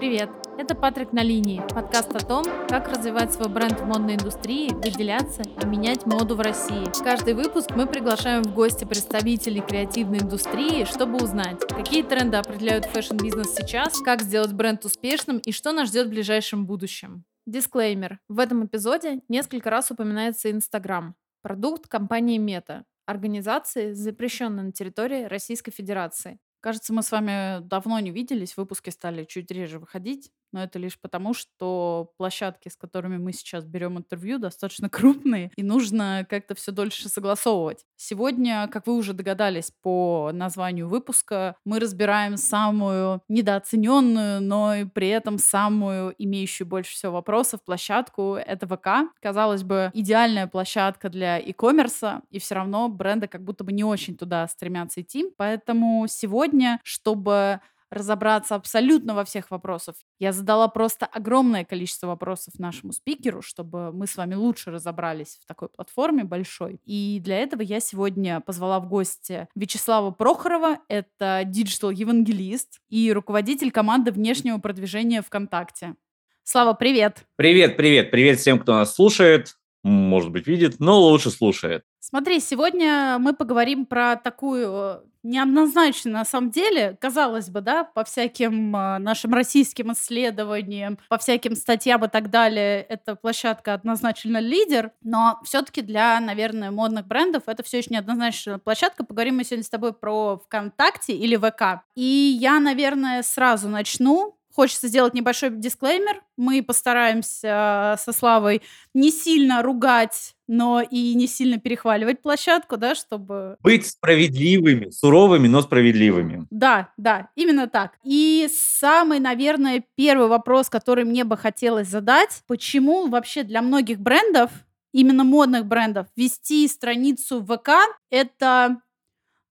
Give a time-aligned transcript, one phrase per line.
[0.00, 0.30] Привет!
[0.56, 5.42] Это Патрик на линии, подкаст о том, как развивать свой бренд в модной индустрии, выделяться
[5.42, 6.86] и менять моду в России.
[7.04, 13.54] Каждый выпуск мы приглашаем в гости представителей креативной индустрии, чтобы узнать, какие тренды определяют fashion-бизнес
[13.54, 17.24] сейчас, как сделать бренд успешным и что нас ждет в ближайшем будущем.
[17.44, 18.20] Дисклеймер.
[18.26, 25.72] В этом эпизоде несколько раз упоминается Instagram, продукт компании Meta, организации, запрещенной на территории Российской
[25.72, 26.38] Федерации.
[26.60, 30.98] Кажется, мы с вами давно не виделись, выпуски стали чуть реже выходить но это лишь
[30.98, 36.72] потому, что площадки, с которыми мы сейчас берем интервью, достаточно крупные, и нужно как-то все
[36.72, 37.84] дольше согласовывать.
[37.96, 45.08] Сегодня, как вы уже догадались по названию выпуска, мы разбираем самую недооцененную, но и при
[45.08, 48.34] этом самую имеющую больше всего вопросов площадку.
[48.34, 49.12] Это ВК.
[49.20, 54.16] Казалось бы, идеальная площадка для e-commerce, и все равно бренды как будто бы не очень
[54.16, 55.26] туда стремятся идти.
[55.36, 57.60] Поэтому сегодня, чтобы
[57.90, 59.96] разобраться абсолютно во всех вопросах.
[60.18, 65.46] Я задала просто огромное количество вопросов нашему спикеру, чтобы мы с вами лучше разобрались в
[65.46, 66.80] такой платформе большой.
[66.84, 70.78] И для этого я сегодня позвала в гости Вячеслава Прохорова.
[70.88, 75.96] Это digital-евангелист и руководитель команды внешнего продвижения ВКонтакте.
[76.42, 77.24] Слава, привет!
[77.36, 81.84] Привет, привет, привет всем, кто нас слушает может быть, видит, но лучше слушает.
[82.02, 88.04] Смотри, сегодня мы поговорим про такую э, неоднозначную, на самом деле, казалось бы, да, по
[88.04, 94.92] всяким э, нашим российским исследованиям, по всяким статьям и так далее, эта площадка однозначно лидер,
[95.02, 99.04] но все-таки для, наверное, модных брендов это все еще неоднозначная площадка.
[99.04, 101.84] Поговорим мы сегодня с тобой про ВКонтакте или ВК.
[101.96, 106.22] И я, наверное, сразу начну Хочется сделать небольшой дисклеймер.
[106.36, 108.62] Мы постараемся со Славой
[108.94, 113.56] не сильно ругать, но и не сильно перехваливать площадку, да, чтобы...
[113.60, 116.48] Быть справедливыми, суровыми, но справедливыми.
[116.50, 117.92] Да, да, именно так.
[118.02, 124.50] И самый, наверное, первый вопрос, который мне бы хотелось задать, почему вообще для многих брендов,
[124.92, 127.70] именно модных брендов, вести страницу ВК—
[128.10, 128.80] это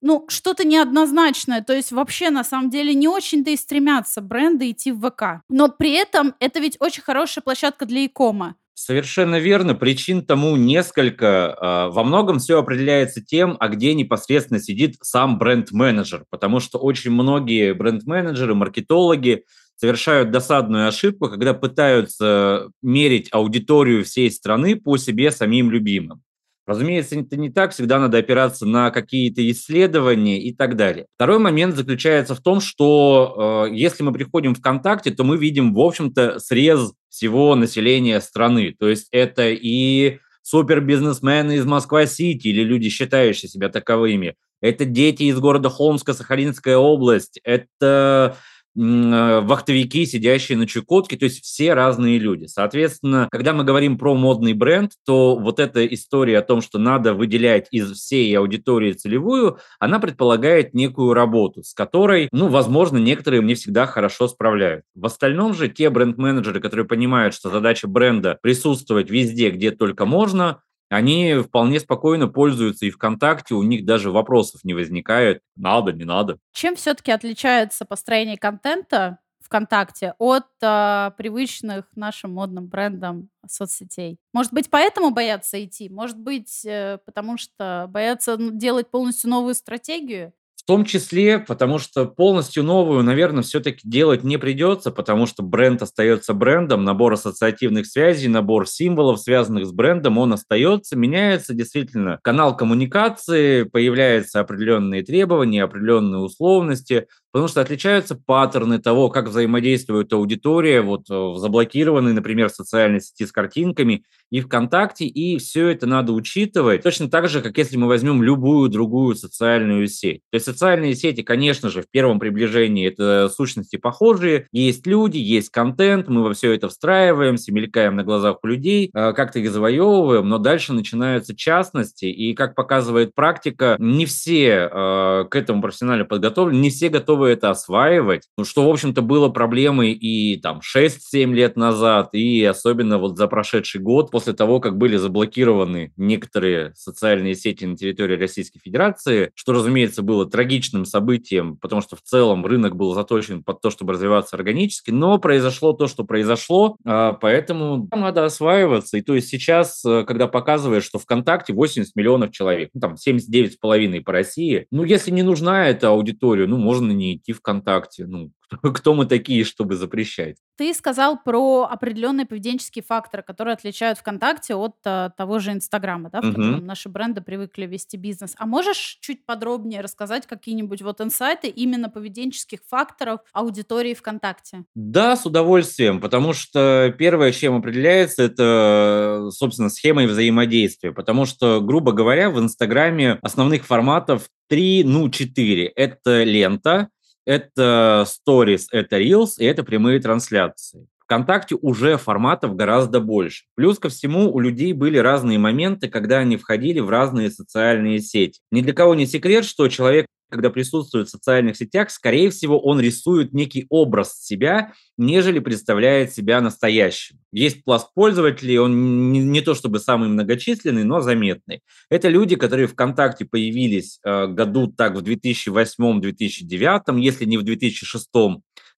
[0.01, 1.61] ну, что-то неоднозначное.
[1.61, 5.43] То есть вообще, на самом деле, не очень-то и стремятся бренды идти в ВК.
[5.49, 8.55] Но при этом это ведь очень хорошая площадка для икома.
[8.81, 9.75] Совершенно верно.
[9.75, 11.53] Причин тому несколько.
[11.59, 16.23] А, во многом все определяется тем, а где непосредственно сидит сам бренд-менеджер.
[16.29, 19.43] Потому что очень многие бренд-менеджеры, маркетологи
[19.75, 26.21] совершают досадную ошибку, когда пытаются мерить аудиторию всей страны по себе самим любимым.
[26.69, 31.07] Разумеется, это не так, всегда надо опираться на какие-то исследования и так далее.
[31.15, 35.73] Второй момент заключается в том, что э, если мы приходим в ВКонтакте, то мы видим,
[35.73, 38.75] в общем-то, срез всего населения страны.
[38.77, 44.35] То есть это и супербизнесмены из Москва-Сити или люди, считающие себя таковыми.
[44.61, 47.39] Это дети из города Холмска, Сахалинская область.
[47.43, 48.37] Это
[48.79, 52.45] вахтовики, сидящие на Чукотке, то есть все разные люди.
[52.45, 57.13] Соответственно, когда мы говорим про модный бренд, то вот эта история о том, что надо
[57.13, 63.55] выделять из всей аудитории целевую, она предполагает некую работу, с которой, ну, возможно, некоторые мне
[63.55, 64.85] всегда хорошо справляют.
[64.95, 70.61] В остальном же те бренд-менеджеры, которые понимают, что задача бренда присутствовать везде, где только можно,
[70.89, 76.39] они вполне спокойно пользуются и ВКонтакте, у них даже вопросов не возникает, надо, не надо.
[76.51, 79.19] Чем все-таки отличается построение контента
[79.49, 84.17] ВКонтакте от э, привычных нашим модным брендам соцсетей?
[84.33, 85.89] Может быть, поэтому боятся идти?
[85.89, 90.33] Может быть, э, потому что боятся делать полностью новую стратегию?
[90.69, 96.35] Том числе, потому что полностью новую, наверное, все-таки делать не придется, потому что бренд остается
[96.35, 102.19] брендом, набор ассоциативных связей, набор символов, связанных с брендом, он остается, меняется действительно.
[102.21, 110.81] Канал коммуникации, появляются определенные требования, определенные условности, потому что отличаются паттерны того, как взаимодействует аудитория,
[110.81, 116.13] вот э, в заблокированной, например, социальной сети с картинками и ВКонтакте, и все это надо
[116.13, 120.21] учитывать, точно так же, как если мы возьмем любую другую социальную сеть.
[120.31, 125.49] То есть социальные сети, конечно же, в первом приближении это сущности похожие, есть люди, есть
[125.49, 130.27] контент, мы во все это встраиваемся, мелькаем на глазах у людей, э, как-то их завоевываем,
[130.27, 136.59] но дальше начинаются частности, и, как показывает практика, не все э, к этому профессионально подготовлены,
[136.59, 141.33] не все готовы готовы это осваивать, ну, что, в общем-то, было проблемой и там 6-7
[141.33, 147.35] лет назад, и особенно вот за прошедший год, после того, как были заблокированы некоторые социальные
[147.35, 152.75] сети на территории Российской Федерации, что, разумеется, было трагичным событием, потому что в целом рынок
[152.75, 158.25] был заточен под то, чтобы развиваться органически, но произошло то, что произошло, а, поэтому надо
[158.25, 158.97] осваиваться.
[158.97, 164.01] И то есть сейчас, э, когда показываешь, что ВКонтакте 80 миллионов человек, ну там 79,5
[164.01, 168.05] по России, ну если не нужна эта аудитория, ну можно не идти ВКонтакте.
[168.05, 168.31] Ну,
[168.73, 170.37] кто мы такие, чтобы запрещать.
[170.57, 176.21] Ты сказал про определенные поведенческие факторы, которые отличают ВКонтакте от а, того же Инстаграма, да,
[176.21, 176.33] в Мгм.
[176.33, 178.35] котором наши бренды привыкли вести бизнес.
[178.37, 184.65] А можешь чуть подробнее рассказать какие-нибудь вот инсайты именно поведенческих факторов аудитории ВКонтакте?
[184.75, 190.91] Да, с удовольствием, потому что первое, чем определяется, это, собственно, схемой взаимодействия.
[190.91, 195.67] Потому что, грубо говоря, в Инстаграме основных форматов три, ну, четыре.
[195.67, 196.89] Это лента,
[197.29, 200.87] это сторис, это reels и это прямые трансляции.
[201.09, 203.45] ВКонтакте уже форматов гораздо больше.
[203.55, 208.41] Плюс ко всему у людей были разные моменты, когда они входили в разные социальные сети.
[208.51, 212.79] Ни для кого не секрет, что человек когда присутствует в социальных сетях, скорее всего, он
[212.79, 217.17] рисует некий образ себя, нежели представляет себя настоящим.
[217.31, 221.61] Есть пласт пользователей, он не, не то чтобы самый многочисленный, но заметный.
[221.89, 228.07] Это люди, которые ВКонтакте появились э, году так в 2008-2009, если не в 2006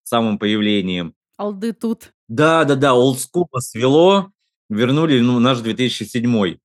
[0.04, 1.16] самым появлением.
[1.42, 2.14] Алды тут.
[2.28, 4.32] Да, да, да, олдскула свело,
[4.70, 6.60] вернули ну, наш 2007.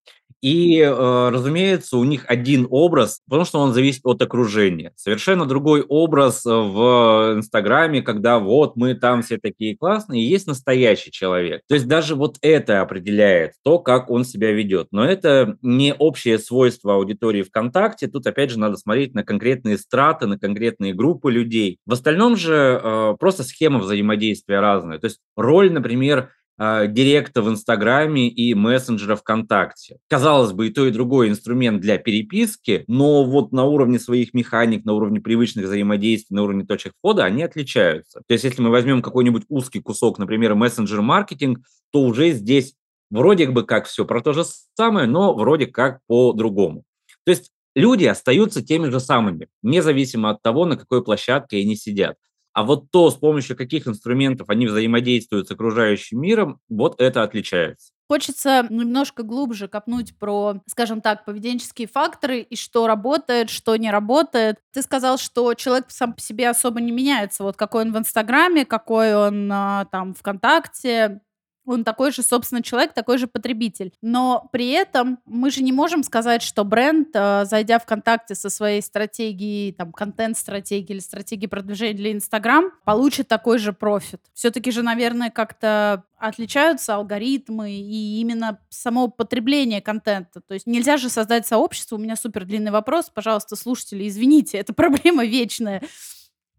[0.47, 4.93] И, э, разумеется, у них один образ, потому что он зависит от окружения.
[4.95, 10.47] Совершенно другой образ э, в Инстаграме, когда вот мы там все такие классные, и есть
[10.47, 11.63] настоящий человек.
[11.67, 14.87] То есть даже вот это определяет то, как он себя ведет.
[14.93, 18.07] Но это не общее свойство аудитории ВКонтакте.
[18.07, 21.81] Тут, опять же, надо смотреть на конкретные страты, на конкретные группы людей.
[21.87, 25.01] В остальном же э, просто схема взаимодействия разная.
[25.01, 29.99] То есть роль, например, директа в Инстаграме и мессенджера ВКонтакте.
[30.09, 34.85] Казалось бы, и то, и другой инструмент для переписки, но вот на уровне своих механик,
[34.85, 38.23] на уровне привычных взаимодействий, на уровне точек входа они отличаются.
[38.27, 41.59] То есть если мы возьмем какой-нибудь узкий кусок, например, мессенджер-маркетинг,
[41.93, 42.75] то уже здесь
[43.11, 44.43] вроде бы как все про то же
[44.75, 46.85] самое, но вроде как по-другому.
[47.25, 52.17] То есть люди остаются теми же самыми, независимо от того, на какой площадке они сидят.
[52.57, 57.93] А вот то, с помощью каких инструментов они взаимодействуют с окружающим миром, вот это отличается.
[58.09, 64.57] Хочется немножко глубже копнуть про, скажем так, поведенческие факторы и что работает, что не работает.
[64.73, 67.43] Ты сказал, что человек сам по себе особо не меняется.
[67.43, 71.21] Вот какой он в Инстаграме, какой он а, там ВКонтакте,
[71.67, 73.93] он такой же, собственно, человек, такой же потребитель.
[74.01, 78.49] Но при этом мы же не можем сказать, что бренд, э, зайдя в ВКонтакте со
[78.49, 84.21] своей стратегией, там, контент-стратегией или стратегией продвижения для Инстаграм, получит такой же профит.
[84.33, 90.41] Все-таки же, наверное, как-то отличаются алгоритмы и именно само потребление контента.
[90.41, 91.97] То есть нельзя же создать сообщество.
[91.97, 93.11] У меня супер длинный вопрос.
[93.13, 95.83] Пожалуйста, слушатели, извините, это проблема вечная.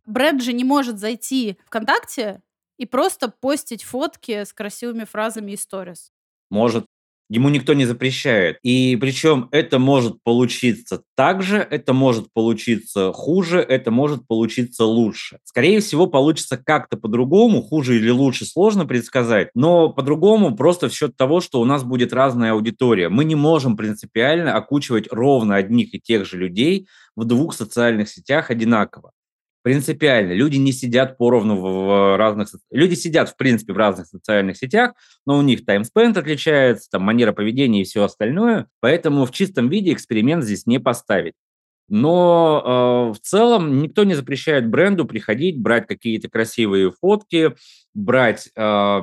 [0.05, 2.41] Бренд же не может зайти ВКонтакте
[2.77, 6.11] и просто постить фотки с красивыми фразами и сторис.
[6.49, 6.85] Может,
[7.29, 8.57] ему никто не запрещает.
[8.63, 15.39] И причем это может получиться так же, это может получиться хуже, это может получиться лучше.
[15.43, 21.17] Скорее всего, получится как-то по-другому, хуже или лучше сложно предсказать, но по-другому просто в счет
[21.17, 23.09] того, что у нас будет разная аудитория.
[23.09, 28.51] Мы не можем принципиально окучивать ровно одних и тех же людей в двух социальных сетях
[28.51, 29.11] одинаково.
[29.63, 30.33] Принципиально.
[30.33, 32.49] Люди не сидят поровну в разных...
[32.71, 34.93] Люди сидят, в принципе, в разных социальных сетях,
[35.25, 39.91] но у них таймспенд отличается, там, манера поведения и все остальное, поэтому в чистом виде
[39.91, 41.33] эксперимент здесь не поставить.
[41.89, 47.55] Но э, в целом никто не запрещает бренду приходить, брать какие-то красивые фотки,
[47.93, 49.01] брать э,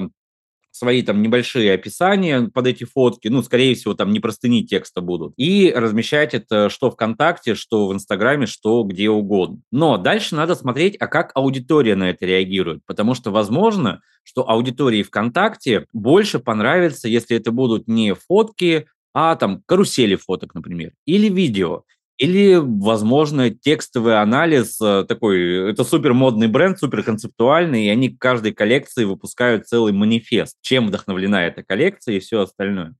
[0.75, 5.33] свои там небольшие описания под эти фотки, ну, скорее всего, там не простыни текста будут,
[5.37, 9.61] и размещать это что ВКонтакте, что в Инстаграме, что где угодно.
[9.71, 15.05] Но дальше надо смотреть, а как аудитория на это реагирует, потому что возможно, что аудитории
[15.05, 21.85] ВКонтакте больше понравится, если это будут не фотки, а там карусели фоток, например, или видео.
[22.17, 28.21] Или, возможно, текстовый анализ э, такой, это супер модный бренд, супер концептуальный, и они к
[28.21, 32.95] каждой коллекции выпускают целый манифест, чем вдохновлена эта коллекция и все остальное.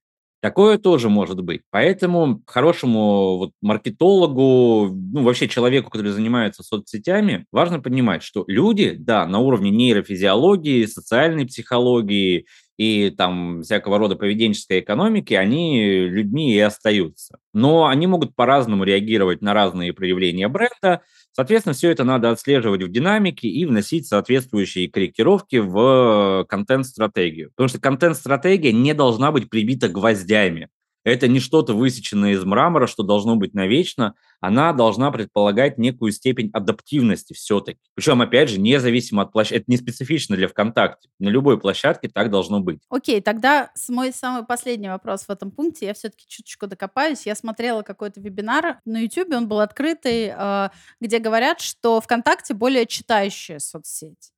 [0.45, 1.63] Такое тоже может быть.
[1.71, 9.27] Поэтому хорошему вот маркетологу, ну вообще человеку, который занимается соцсетями, важно понимать, что люди, да,
[9.27, 12.45] на уровне нейрофизиологии, социальной психологии
[12.77, 17.39] и там всякого рода поведенческой экономики, они людьми и остаются.
[17.53, 21.03] Но они могут по-разному реагировать на разные проявления бренда.
[21.33, 27.51] Соответственно, все это надо отслеживать в динамике и вносить соответствующие корректировки в контент-стратегию.
[27.55, 30.69] Потому что контент-стратегия не должна быть прибита гвоздями.
[31.05, 34.15] Это не что-то высеченное из мрамора, что должно быть навечно.
[34.41, 37.81] Она должна предполагать некую степень адаптивности все-таки.
[37.95, 39.63] Причем, опять же, независимо от площадки.
[39.63, 41.11] Это не специфично для ВКонтакте.
[41.19, 42.81] На любой площадке так должно быть.
[42.89, 45.87] Окей, тогда мой самый последний вопрос в этом пункте.
[45.87, 47.27] Я все-таки чуточку докопаюсь.
[47.27, 50.69] Я смотрела какой-то вебинар на YouTube, он был открытый, э,
[51.01, 54.33] где говорят, что ВКонтакте более читающая соцсеть.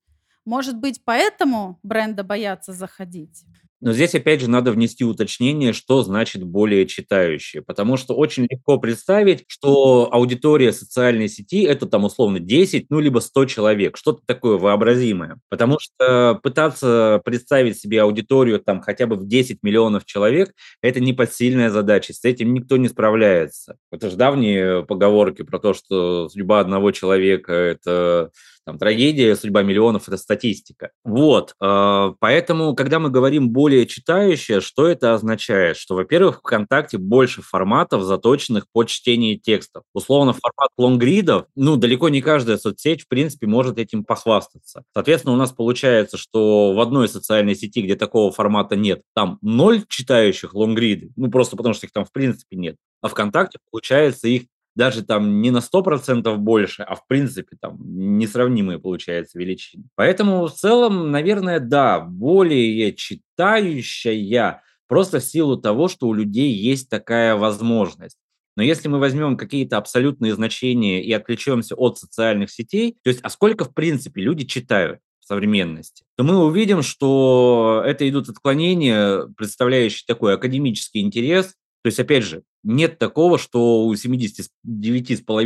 [0.45, 3.45] Может быть, поэтому бренда боятся заходить?
[3.81, 7.63] Но здесь, опять же, надо внести уточнение, что значит более читающие.
[7.63, 13.19] Потому что очень легко представить, что аудитория социальной сети– это там условно 10, ну, либо
[13.19, 15.39] 100 человек, что-то такое вообразимое.
[15.51, 21.71] Потому что пытаться представить себе аудиторию там хотя бы в 10 миллионов человек– это непосильная
[21.71, 23.77] задача, с этим никто не справляется.
[23.93, 28.31] Это же давние поговорки про то, что судьба одного человека– это
[28.67, 30.91] там, трагедия, судьба миллионов– это статистика.
[31.05, 35.77] Вот, э, поэтому, когда мы говорим более читающее, что это означает?
[35.77, 39.85] Что, во-первых, ВКонтакте больше форматов, заточенных под чтение текстов.
[39.95, 44.83] Условно, формат лонгридов, ну, далеко не каждая соцсеть, в принципе, может этим похвастаться.
[44.93, 49.85] Соответственно, у нас получается, что в одной социальной сети, где такого формата нет, там ноль
[49.89, 52.77] читающих лонгриды, ну, просто потому что их там в принципе нет.
[53.01, 54.47] А ВКонтакте, получается, их
[54.77, 57.79] даже там не на 100% больше, а в принципе там
[58.19, 59.85] несравнимые получается величины.
[59.97, 66.89] Поэтому в целом, наверное, да, более читающая просто в силу того, что у людей есть
[66.89, 68.19] такая возможность.
[68.57, 73.31] Но если мы возьмем какие-то абсолютные значения и отвлечемся от социальных сетей, то есть, а
[73.31, 75.01] сколько в принципе люди читают?
[75.19, 81.57] в современности, то мы увидим, что это идут отклонения, представляющие такой академический интерес,
[81.87, 84.49] то есть, опять же, нет такого, что у 79,5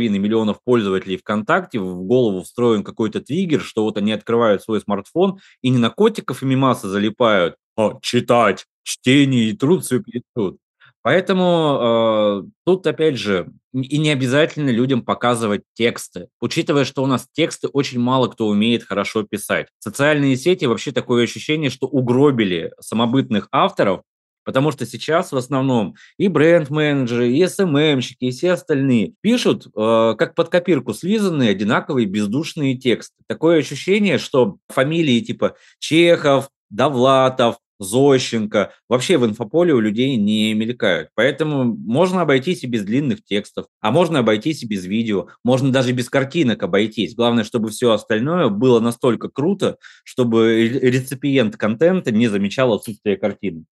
[0.09, 5.69] миллионов пользователей ВКонтакте в голову встроен какой-то триггер, что вот они открывают свой смартфон и
[5.69, 10.57] не на котиков и мимасы залипают, а читать, чтение и труд все перетрут.
[11.03, 16.27] Поэтому э, тут, опять же, и не обязательно людям показывать тексты.
[16.39, 19.67] Учитывая, что у нас тексты очень мало кто умеет хорошо писать.
[19.79, 24.01] Социальные сети вообще такое ощущение, что угробили самобытных авторов,
[24.43, 30.35] Потому что сейчас в основном и бренд-менеджеры, и СММщики, и все остальные пишут э, как
[30.35, 33.15] под копирку слизанные одинаковые бездушные тексты.
[33.27, 41.09] Такое ощущение, что фамилии типа Чехов, Довлатов, Зощенко вообще в инфополе у людей не мелькают.
[41.15, 45.91] Поэтому можно обойтись и без длинных текстов, а можно обойтись и без видео, можно даже
[45.91, 47.15] без картинок обойтись.
[47.15, 53.65] Главное, чтобы все остальное было настолько круто, чтобы реципиент контента не замечал отсутствие картинок.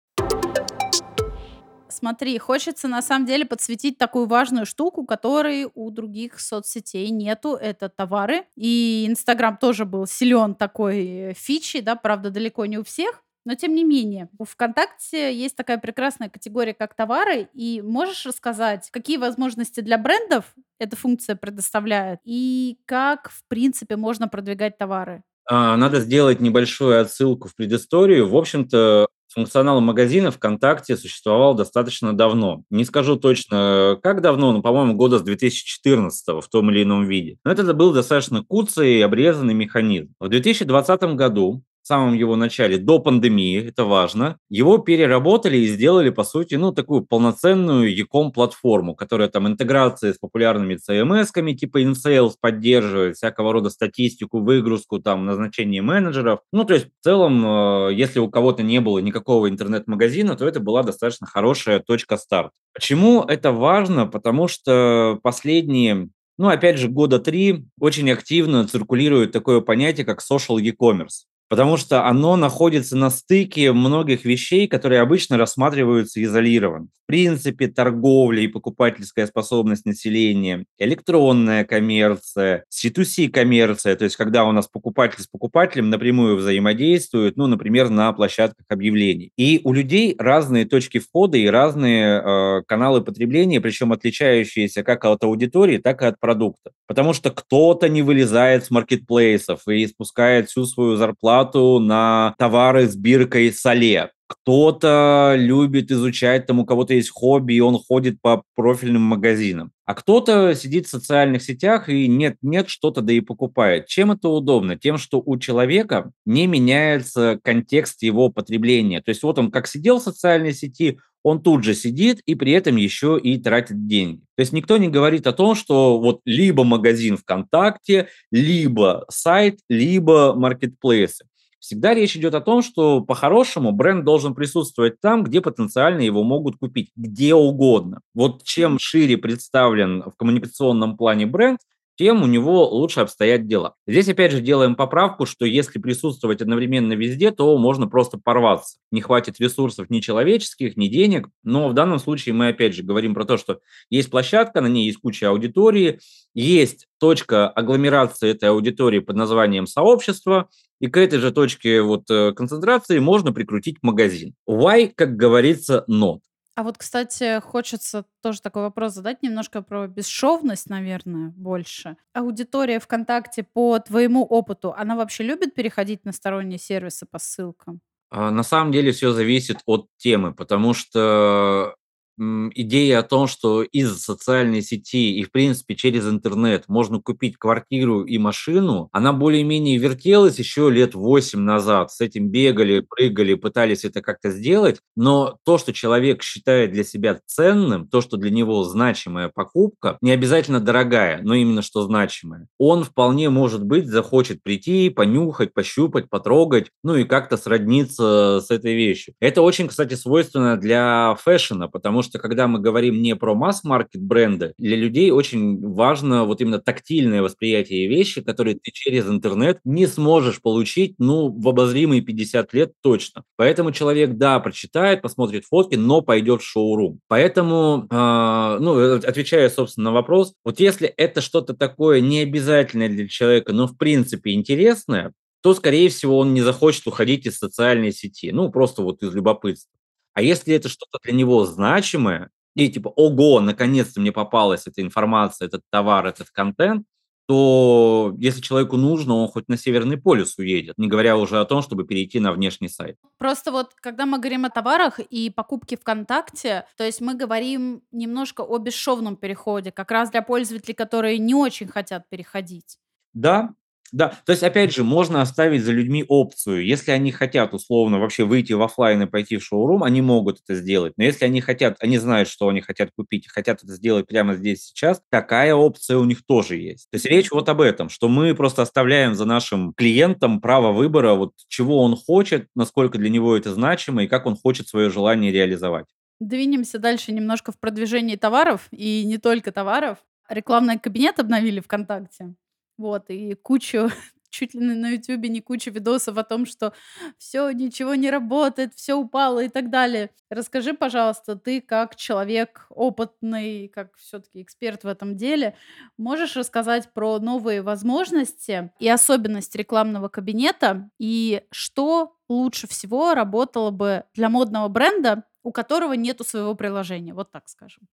[2.00, 7.56] Смотри, хочется на самом деле подсветить такую важную штуку, которой у других соцсетей нету.
[7.56, 8.46] Это товары.
[8.56, 13.22] И Инстаграм тоже был силен такой фичи, да, правда, далеко не у всех.
[13.46, 17.50] Но тем не менее, у ВКонтакте есть такая прекрасная категория, как товары.
[17.54, 20.46] И можешь рассказать, какие возможности для брендов
[20.80, 25.24] эта функция предоставляет и как, в принципе, можно продвигать товары?
[25.50, 28.30] А, надо сделать небольшую отсылку в предысторию.
[28.30, 32.64] В общем-то, Функционал магазина ВКонтакте существовал достаточно давно.
[32.70, 37.38] Не скажу точно, как давно, но, по-моему, года с 2014 в том или ином виде.
[37.44, 40.14] Но это был достаточно куцый и обрезанный механизм.
[40.20, 46.24] В 2020 году самом его начале, до пандемии, это важно, его переработали и сделали, по
[46.24, 53.54] сути, ну, такую полноценную e-com-платформу, которая там интеграция с популярными CMS-ками, типа InSales поддерживает, всякого
[53.54, 56.42] рода статистику, выгрузку, там, назначение менеджеров.
[56.54, 57.44] Ну, то есть, в целом,
[57.90, 62.52] э, если у кого-то не было никакого интернет-магазина, то это была достаточно хорошая точка старта.
[62.74, 64.06] Почему это важно?
[64.06, 70.58] Потому что последние ну, опять же, года три очень активно циркулирует такое понятие, как social
[70.62, 76.88] e-commerce потому что оно находится на стыке многих вещей, которые обычно рассматриваются изолированно.
[77.04, 84.52] В принципе, торговля и покупательская способность населения, электронная коммерция, C2C коммерция, то есть когда у
[84.52, 89.32] нас покупатель с покупателем напрямую взаимодействует, ну, например, на площадках объявлений.
[89.38, 95.24] И у людей разные точки входа и разные э, каналы потребления, причем отличающиеся как от
[95.24, 96.70] аудитории, так и от продукта.
[96.86, 102.88] Потому что кто-то не вылезает с маркетплейсов и спускает всю свою зарплату зарплату на товары
[102.88, 104.12] с биркой соле.
[104.28, 109.72] Кто-то любит изучать, там у кого-то есть хобби, и он ходит по профильным магазинам.
[109.86, 113.88] А кто-то сидит в социальных сетях и нет-нет, что-то да и покупает.
[113.88, 114.78] Чем это удобно?
[114.78, 119.02] Тем, что у человека не меняется контекст его потребления.
[119.02, 122.52] То есть вот он как сидел в социальной сети, он тут же сидит и при
[122.54, 124.22] этом еще и тратит деньги.
[124.36, 130.34] То есть никто не говорит о том, что вот либо магазин ВКонтакте, либо сайт, либо
[130.36, 131.26] маркетплейсы.
[131.60, 136.56] Всегда речь идет о том, что по-хорошему бренд должен присутствовать там, где потенциально его могут
[136.56, 138.00] купить, где угодно.
[138.14, 141.60] Вот чем шире представлен в коммуникационном плане бренд,
[142.00, 143.76] тем у него лучше обстоят дела.
[143.86, 148.78] Здесь опять же делаем поправку, что если присутствовать одновременно везде, то можно просто порваться.
[148.90, 151.28] Не хватит ресурсов ни человеческих, ни денег.
[151.44, 154.86] Но в данном случае мы опять же говорим про то, что есть площадка, на ней
[154.86, 156.00] есть куча аудитории,
[156.34, 160.48] есть точка агломерации этой аудитории под названием сообщество,
[160.80, 164.36] и к этой же точке вот э, концентрации можно прикрутить магазин.
[164.48, 166.20] Why, как говорится, not.
[166.60, 171.96] А вот, кстати, хочется тоже такой вопрос задать, немножко про бесшовность, наверное, больше.
[172.12, 177.80] Аудитория ВКонтакте по твоему опыту, она вообще любит переходить на сторонние сервисы по ссылкам?
[178.10, 181.76] А, на самом деле все зависит от темы, потому что
[182.20, 188.04] идея о том, что из социальной сети и, в принципе, через интернет можно купить квартиру
[188.04, 191.92] и машину, она более-менее вертелась еще лет 8 назад.
[191.92, 194.80] С этим бегали, прыгали, пытались это как-то сделать.
[194.96, 200.12] Но то, что человек считает для себя ценным, то, что для него значимая покупка, не
[200.12, 206.68] обязательно дорогая, но именно что значимая, он вполне, может быть, захочет прийти, понюхать, пощупать, потрогать,
[206.84, 209.14] ну и как-то сродниться с этой вещью.
[209.20, 214.02] Это очень, кстати, свойственно для фэшена, потому что что когда мы говорим не про масс-маркет
[214.02, 219.88] бренды, для людей очень важно вот именно тактильное восприятие вещи, которые ты через интернет не
[219.88, 223.24] сможешь получить, ну, в обозримые 50 лет точно.
[223.36, 227.00] Поэтому человек, да, прочитает, посмотрит фотки, но пойдет в шоурум.
[227.08, 233.54] Поэтому, э, ну, отвечая, собственно, на вопрос, вот если это что-то такое необязательное для человека,
[233.54, 238.52] но в принципе интересное, то, скорее всего, он не захочет уходить из социальной сети, ну,
[238.52, 239.79] просто вот из любопытства.
[240.20, 245.48] А если это что-то для него значимое, и типа, ого, наконец-то мне попалась эта информация,
[245.48, 246.86] этот товар, этот контент,
[247.26, 251.62] то если человеку нужно, он хоть на Северный полюс уедет, не говоря уже о том,
[251.62, 252.98] чтобы перейти на внешний сайт.
[253.18, 258.42] Просто вот, когда мы говорим о товарах и покупке ВКонтакте, то есть мы говорим немножко
[258.42, 262.78] о бесшовном переходе, как раз для пользователей, которые не очень хотят переходить.
[263.14, 263.54] Да,
[263.92, 266.66] да, то есть, опять же, можно оставить за людьми опцию.
[266.66, 270.56] Если они хотят, условно, вообще выйти в офлайн и пойти в шоурум, они могут это
[270.56, 270.94] сделать.
[270.98, 274.36] Но если они хотят, они знают, что они хотят купить, и хотят это сделать прямо
[274.36, 276.90] здесь сейчас, такая опция у них тоже есть.
[276.92, 281.14] То есть речь вот об этом, что мы просто оставляем за нашим клиентом право выбора,
[281.14, 285.32] вот чего он хочет, насколько для него это значимо и как он хочет свое желание
[285.32, 285.86] реализовать.
[286.20, 290.00] Двинемся дальше немножко в продвижении товаров, и не только товаров.
[290.28, 292.36] Рекламный кабинет обновили ВКонтакте.
[292.80, 293.90] Вот, и кучу,
[294.30, 296.72] чуть ли на Ютубе не куча видосов о том, что
[297.18, 300.12] все, ничего не работает, все упало и так далее.
[300.30, 305.58] Расскажи, пожалуйста, ты как человек опытный, как все-таки эксперт в этом деле,
[305.98, 314.06] можешь рассказать про новые возможности и особенности рекламного кабинета и что лучше всего работало бы
[314.14, 317.90] для модного бренда, у которого нету своего приложения, вот так скажем.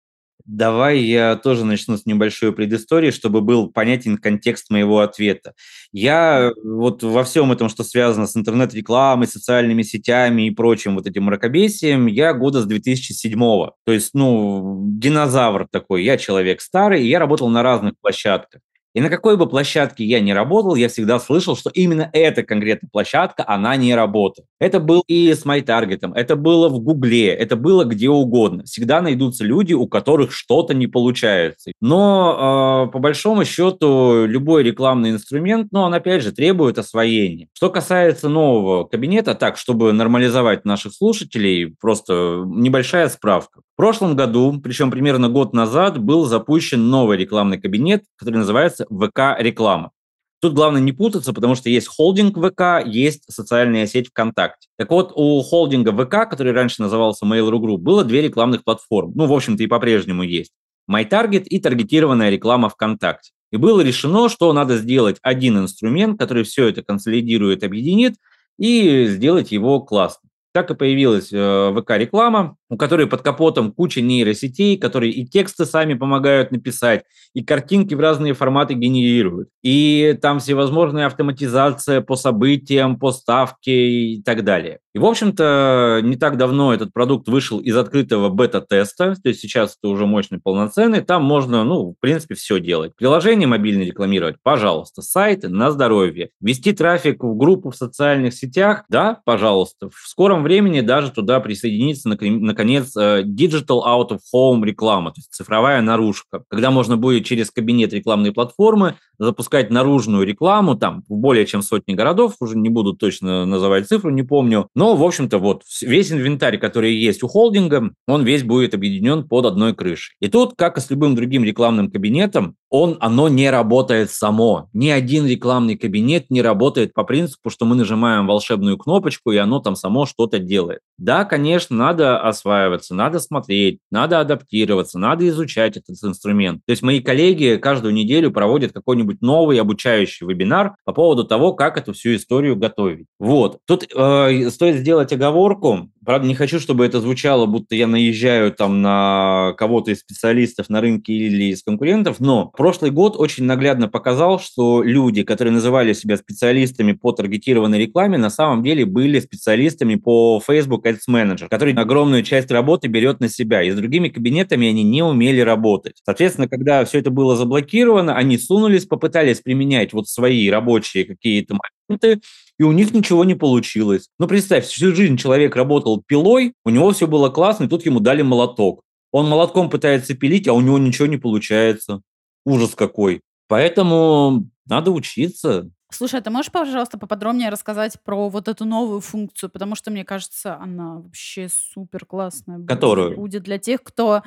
[0.46, 5.54] Давай я тоже начну с небольшой предыстории, чтобы был понятен контекст моего ответа.
[5.92, 11.24] Я вот во всем этом, что связано с интернет-рекламой, социальными сетями и прочим вот этим
[11.24, 13.72] мракобесием, я года с 2007 -го.
[13.86, 16.04] То есть, ну, динозавр такой.
[16.04, 18.62] Я человек старый, и я работал на разных площадках.
[18.96, 22.90] И на какой бы площадке я ни работал, я всегда слышал, что именно эта конкретная
[22.90, 24.48] площадка, она не работает.
[24.58, 28.64] Это был и с MyTarget, это было в Гугле, это было где угодно.
[28.64, 31.74] Всегда найдутся люди, у которых что-то не получается.
[31.82, 37.50] Но э, по большому счету любой рекламный инструмент, ну, он опять же требует освоения.
[37.54, 43.60] Что касается нового кабинета, так, чтобы нормализовать наших слушателей, просто небольшая справка.
[43.76, 49.92] В прошлом году, причем примерно год назад, был запущен новый рекламный кабинет, который называется ВК-реклама.
[50.40, 54.70] Тут главное не путаться, потому что есть холдинг ВК, есть социальная сеть ВКонтакте.
[54.78, 59.12] Так вот, у холдинга ВК, который раньше назывался Mail.ru Group, было две рекламных платформы.
[59.14, 60.54] Ну, в общем-то, и по-прежнему есть.
[60.90, 63.32] MyTarget и таргетированная реклама ВКонтакте.
[63.52, 68.16] И было решено, что надо сделать один инструмент, который все это консолидирует, объединит,
[68.58, 70.30] и сделать его классно.
[70.56, 75.96] Так и появилась э, ВК-реклама, у которой под капотом куча нейросетей, которые и тексты сами
[75.96, 79.50] помогают написать, и картинки в разные форматы генерируют.
[79.64, 84.80] И там всевозможная автоматизация по событиям, по ставке и так далее.
[84.96, 89.76] И, в общем-то, не так давно этот продукт вышел из открытого бета-теста, то есть сейчас
[89.78, 92.96] это уже мощный, полноценный, там можно, ну, в принципе, все делать.
[92.96, 99.20] Приложение мобильное рекламировать, пожалуйста, сайты на здоровье, вести трафик в группу в социальных сетях, да,
[99.26, 99.90] пожалуйста.
[99.90, 105.34] В скором времени даже туда присоединиться, наконец, э, Digital Out of Home реклама, то есть
[105.34, 111.46] цифровая наружка, когда можно будет через кабинет рекламной платформы запускать наружную рекламу, там, в более
[111.46, 115.40] чем сотни городов, уже не буду точно называть цифру, не помню, но Но, в общем-то,
[115.40, 120.14] вот весь инвентарь, который есть у холдинга, он весь будет объединен под одной крышей.
[120.20, 124.70] И тут, как и с любым другим рекламным кабинетом, он, оно не работает само.
[124.74, 129.60] Ни один рекламный кабинет не работает по принципу, что мы нажимаем волшебную кнопочку, и оно
[129.60, 130.82] там само что-то делает.
[130.98, 136.62] Да, конечно, надо осваиваться, надо смотреть, надо адаптироваться, надо изучать этот инструмент.
[136.66, 141.78] То есть мои коллеги каждую неделю проводят какой-нибудь новый обучающий вебинар по поводу того, как
[141.78, 143.08] эту всю историю готовить.
[143.20, 143.60] Вот.
[143.66, 145.90] Тут э, стоит сделать оговорку.
[146.06, 150.80] Правда, не хочу, чтобы это звучало, будто я наезжаю там на кого-то из специалистов на
[150.80, 156.16] рынке или из конкурентов, но прошлый год очень наглядно показал, что люди, которые называли себя
[156.18, 162.22] специалистами по таргетированной рекламе, на самом деле были специалистами по Facebook Ads Manager, который огромную
[162.22, 163.64] часть работы берет на себя.
[163.64, 166.02] И с другими кабинетами они не умели работать.
[166.06, 171.58] Соответственно, когда все это было заблокировано, они сунулись, попытались применять вот свои рабочие какие-то
[171.90, 172.22] моменты,
[172.58, 174.10] и у них ничего не получилось.
[174.20, 178.00] Ну, представь, всю жизнь человек работал пилой, у него все было классно, и тут ему
[178.00, 178.82] дали молоток.
[179.12, 182.02] Он молотком пытается пилить, а у него ничего не получается.
[182.46, 183.22] Ужас какой.
[183.48, 185.70] Поэтому надо учиться.
[185.92, 189.50] Слушай, а ты можешь, пожалуйста, поподробнее рассказать про вот эту новую функцию?
[189.50, 192.66] Потому что, мне кажется, она вообще супер классная.
[192.66, 193.16] Которую?
[193.16, 194.24] Будет для тех, кто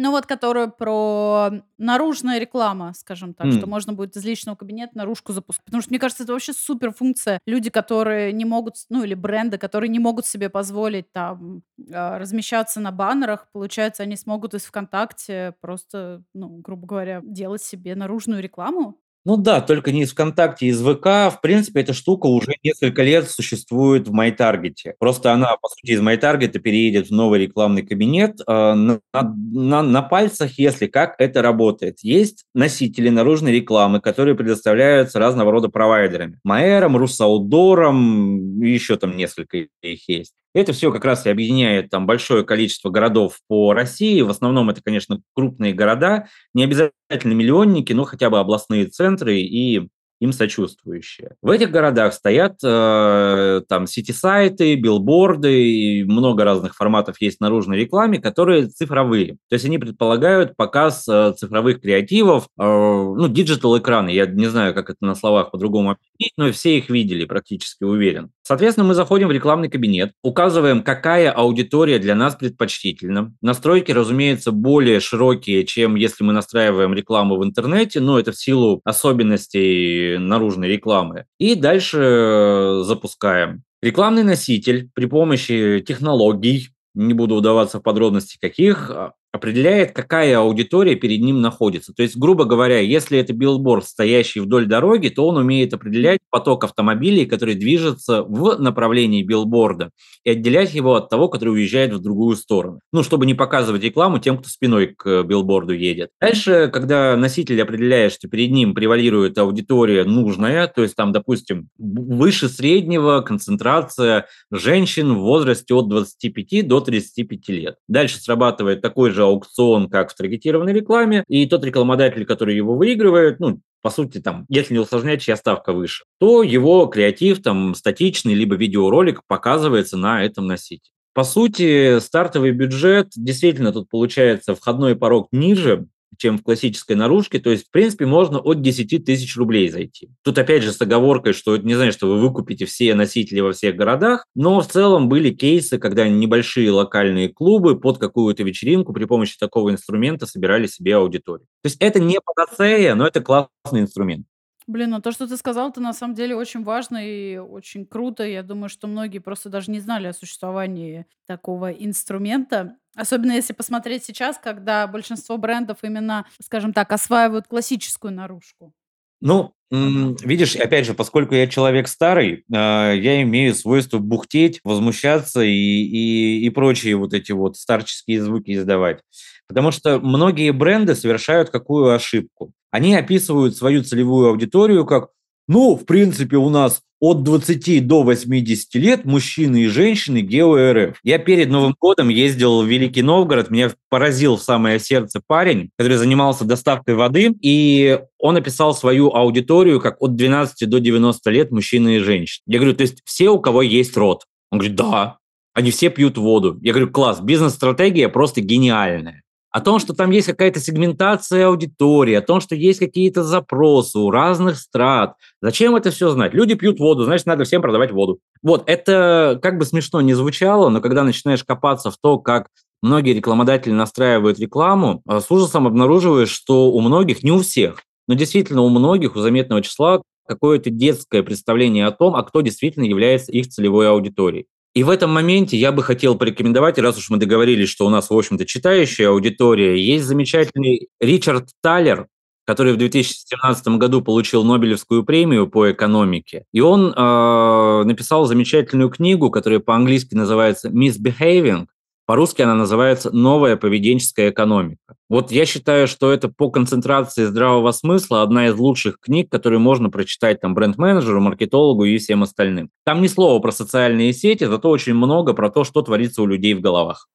[0.00, 3.58] ну вот, которую про наружная реклама, скажем так, mm.
[3.58, 5.66] что можно будет из личного кабинета наружку запускать.
[5.66, 7.38] Потому что, мне кажется, это вообще супер функция.
[7.44, 12.80] Люди, которые не могут, ну или бренды, которые не могут себе позволить там а, размещаться
[12.80, 18.98] на баннерах, получается, они смогут из ВКонтакте просто, ну, грубо говоря, делать себе наружную рекламу.
[19.26, 21.30] Ну да, только не из ВКонтакте, из ВК.
[21.30, 24.94] В принципе, эта штука уже несколько лет существует в MyTarget.
[24.98, 28.40] Просто она, по сути, из MyTarget переедет в новый рекламный кабинет.
[28.46, 31.98] А, на, на, на пальцах, если как это работает.
[32.00, 36.38] Есть носители наружной рекламы, которые предоставляются разного рода провайдерами.
[36.42, 40.32] Маэром, Русаудором, еще там несколько их есть.
[40.54, 44.20] Это все как раз и объединяет там большое количество городов по России.
[44.20, 49.88] В основном это, конечно, крупные города, не обязательно миллионники, но хотя бы областные центры и
[50.20, 51.34] им сочувствующие.
[51.40, 58.20] В этих городах стоят э, там сити-сайты, билборды и много разных форматов есть наружной рекламе,
[58.20, 59.38] которые цифровые.
[59.48, 64.10] То есть они предполагают показ э, цифровых креативов, э, ну, digital-экраны.
[64.10, 65.96] Я не знаю, как это на словах по-другому
[66.36, 68.30] но все их видели, практически уверен.
[68.42, 73.34] Соответственно, мы заходим в рекламный кабинет, указываем, какая аудитория для нас предпочтительна.
[73.40, 78.80] Настройки, разумеется, более широкие, чем если мы настраиваем рекламу в интернете, но это в силу
[78.84, 81.26] особенностей наружной рекламы.
[81.38, 83.62] И дальше э, запускаем.
[83.82, 90.96] Рекламный носитель при помощи технологий, не буду удаваться в подробности каких, а, определяет, какая аудитория
[90.96, 91.92] перед ним находится.
[91.92, 96.64] То есть, грубо говоря, если это билборд, стоящий вдоль дороги, то он умеет определять поток
[96.64, 99.90] автомобилей, который движется в направлении билборда,
[100.24, 102.80] и отделять его от того, который уезжает в другую сторону.
[102.92, 106.10] Ну, чтобы не показывать рекламу тем, кто спиной к билборду едет.
[106.20, 112.48] Дальше, когда носитель определяет, что перед ним превалирует аудитория нужная, то есть там, допустим, выше
[112.48, 117.76] среднего концентрация женщин в возрасте от 25 до 35 лет.
[117.86, 122.74] Дальше срабатывает такой же же аукцион, как в таргетированной рекламе, и тот рекламодатель, который его
[122.74, 127.74] выигрывает, ну, по сути, там, если не усложнять, чья ставка выше, то его креатив, там,
[127.74, 130.92] статичный, либо видеоролик показывается на этом носителе.
[131.12, 135.86] По сути, стартовый бюджет, действительно, тут получается входной порог ниже,
[136.18, 137.38] чем в классической наружке.
[137.38, 140.10] То есть, в принципе, можно от 10 тысяч рублей зайти.
[140.22, 143.76] Тут опять же с оговоркой, что не знаю, что вы выкупите все носители во всех
[143.76, 149.36] городах, но в целом были кейсы, когда небольшие локальные клубы под какую-то вечеринку при помощи
[149.38, 151.46] такого инструмента собирали себе аудиторию.
[151.62, 154.26] То есть это не панацея, но это классный инструмент.
[154.70, 158.22] Блин, ну то, что ты сказал, это на самом деле очень важно и очень круто.
[158.24, 162.76] Я думаю, что многие просто даже не знали о существовании такого инструмента.
[162.94, 168.72] Особенно если посмотреть сейчас, когда большинство брендов именно, скажем так, осваивают классическую наружку.
[169.20, 175.50] Ну, видишь, опять же, поскольку я человек старый, а, я имею свойство бухтеть, возмущаться и,
[175.50, 179.00] и, и прочие вот эти вот старческие звуки издавать.
[179.46, 182.52] Потому что многие бренды совершают какую ошибку?
[182.70, 185.10] Они описывают свою целевую аудиторию как,
[185.50, 191.00] ну, в принципе, у нас от 20 до 80 лет мужчины и женщины ГеоРФ.
[191.02, 195.96] Я перед Новым годом ездил в Великий Новгород, меня поразил в самое сердце парень, который
[195.96, 201.96] занимался доставкой воды, и он описал свою аудиторию как от 12 до 90 лет мужчины
[201.96, 202.44] и женщины.
[202.46, 204.26] Я говорю, то есть все, у кого есть рот?
[204.52, 205.18] Он говорит, да,
[205.52, 206.60] они все пьют воду.
[206.62, 209.19] Я говорю, класс, бизнес-стратегия просто гениальная.
[209.50, 214.10] О том, что там есть какая-то сегментация аудитории, о том, что есть какие-то запросы у
[214.10, 215.14] разных страт.
[215.42, 216.34] Зачем это все знать?
[216.34, 218.20] Люди пьют воду, значит, надо всем продавать воду.
[218.42, 222.48] Вот, это как бы смешно не звучало, но когда начинаешь копаться в то, как
[222.82, 228.14] многие рекламодатели настраивают рекламу, а, с ужасом обнаруживаешь, что у многих, не у всех, но
[228.14, 233.32] действительно у многих, у заметного числа, какое-то детское представление о том, а кто действительно является
[233.32, 234.46] их целевой аудиторией.
[234.74, 238.08] И в этом моменте я бы хотел порекомендовать, раз уж мы договорились, что у нас,
[238.08, 242.06] в общем-то, читающая аудитория, есть замечательный Ричард Талер,
[242.46, 246.44] который в 2017 году получил Нобелевскую премию по экономике.
[246.52, 251.66] И он э, написал замечательную книгу, которая по-английски называется «Misbehaving»,
[252.10, 254.96] по-русски она называется «Новая поведенческая экономика».
[255.08, 259.90] Вот я считаю, что это по концентрации здравого смысла одна из лучших книг, которые можно
[259.90, 262.70] прочитать там бренд-менеджеру, маркетологу и всем остальным.
[262.84, 266.54] Там ни слова про социальные сети, зато очень много про то, что творится у людей
[266.54, 267.06] в головах.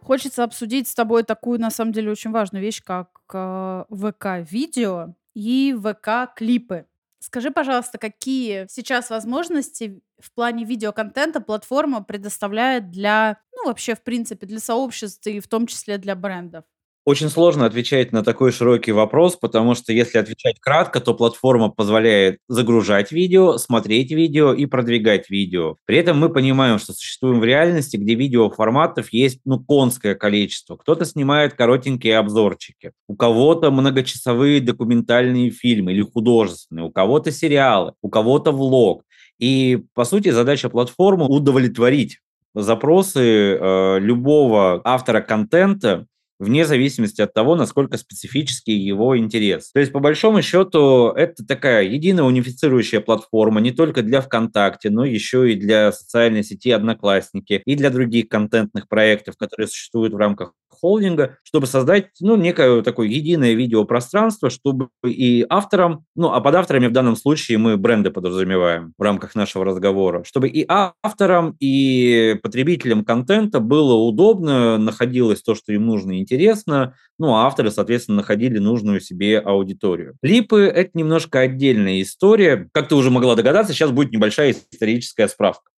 [0.00, 5.76] Хочется обсудить с тобой такую, на самом деле, очень важную вещь, как э, ВК-видео и
[5.78, 6.86] ВК-клипы.
[7.24, 14.46] Скажи, пожалуйста, какие сейчас возможности в плане видеоконтента платформа предоставляет для, ну, вообще, в принципе,
[14.46, 16.64] для сообществ и в том числе для брендов?
[17.06, 22.38] Очень сложно отвечать на такой широкий вопрос, потому что если отвечать кратко, то платформа позволяет
[22.48, 25.76] загружать видео, смотреть видео и продвигать видео.
[25.84, 30.76] При этом мы понимаем, что существуем в реальности, где видеоформатов есть ну, конское количество.
[30.76, 38.08] Кто-то снимает коротенькие обзорчики, у кого-то многочасовые документальные фильмы или художественные, у кого-то сериалы, у
[38.08, 39.04] кого-то влог.
[39.38, 42.20] И, по сути, задача платформы удовлетворить
[42.54, 46.06] запросы э, любого автора контента
[46.38, 49.70] вне зависимости от того, насколько специфический его интерес.
[49.72, 55.04] То есть, по большому счету, это такая единая унифицирующая платформа не только для ВКонтакте, но
[55.04, 60.52] еще и для социальной сети Одноклассники и для других контентных проектов, которые существуют в рамках
[60.74, 66.88] холдинга, чтобы создать, ну, некое такое единое видеопространство, чтобы и авторам, ну, а под авторами
[66.88, 73.04] в данном случае мы бренды подразумеваем в рамках нашего разговора, чтобы и авторам, и потребителям
[73.04, 78.58] контента было удобно, находилось то, что им нужно и интересно, ну, а авторы, соответственно, находили
[78.58, 80.16] нужную себе аудиторию.
[80.22, 82.68] Липы– это немножко отдельная история.
[82.72, 85.70] Как ты уже могла догадаться, сейчас будет небольшая историческая справка.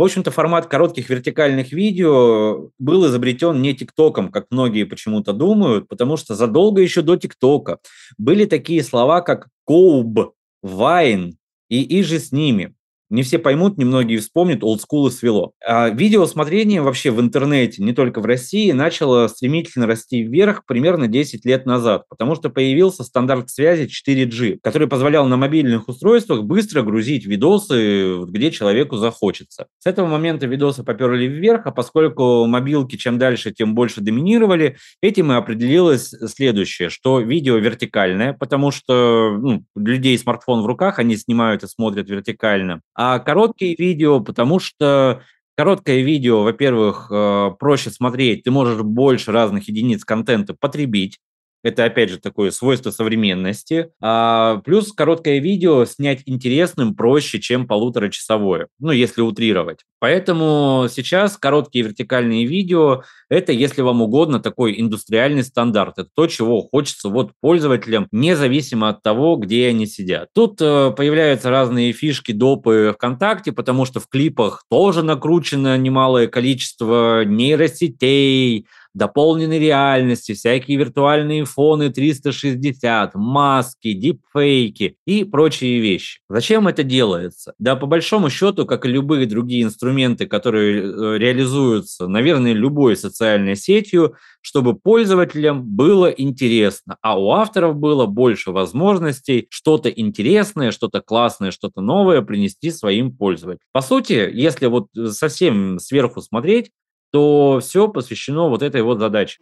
[0.00, 6.16] В общем-то, формат коротких вертикальных видео был изобретен не ТикТоком, как многие почему-то думают, потому
[6.16, 7.80] что задолго еще до ТикТока
[8.16, 10.32] были такие слова, как «коуб»,
[10.62, 11.36] «вайн»
[11.68, 12.74] и «иже с ними»
[13.10, 15.52] не все поймут, немногие вспомнят, олдскулы свело.
[15.64, 21.44] А видеосмотрение вообще в интернете, не только в России, начало стремительно расти вверх примерно 10
[21.44, 27.26] лет назад, потому что появился стандарт связи 4G, который позволял на мобильных устройствах быстро грузить
[27.26, 29.66] видосы, где человеку захочется.
[29.78, 35.32] С этого момента видосы поперли вверх, а поскольку мобилки чем дальше, тем больше доминировали, этим
[35.32, 41.64] и определилось следующее, что видео вертикальное, потому что ну, людей смартфон в руках, они снимают
[41.64, 45.22] и смотрят вертикально, а короткие видео, потому что
[45.56, 51.18] короткое видео, во-первых, э, проще смотреть, ты можешь больше разных единиц контента потребить,
[51.62, 53.90] это, опять же, такое свойство современности.
[54.00, 59.80] А, плюс короткое видео снять интересным проще, чем полуторачасовое, ну, если утрировать.
[59.98, 65.98] Поэтому сейчас короткие вертикальные видео– это, если вам угодно, такой индустриальный стандарт.
[65.98, 70.28] Это то, чего хочется вот пользователям, независимо от того, где они сидят.
[70.34, 77.24] Тут э, появляются разные фишки, допы ВКонтакте, потому что в клипах тоже накручено немалое количество
[77.24, 86.20] нейросетей, дополненной реальности, всякие виртуальные фоны 360, маски, дипфейки и прочие вещи.
[86.28, 87.54] Зачем это делается?
[87.58, 93.56] Да, по большому счету, как и любые другие инструменты, которые э, реализуются, наверное, любой социальной
[93.56, 101.50] сетью, чтобы пользователям было интересно, а у авторов было больше возможностей что-то интересное, что-то классное,
[101.50, 103.60] что-то новое принести своим пользователям.
[103.72, 106.70] По сути, если вот совсем сверху смотреть,
[107.10, 109.38] то все посвящено вот этой вот задаче.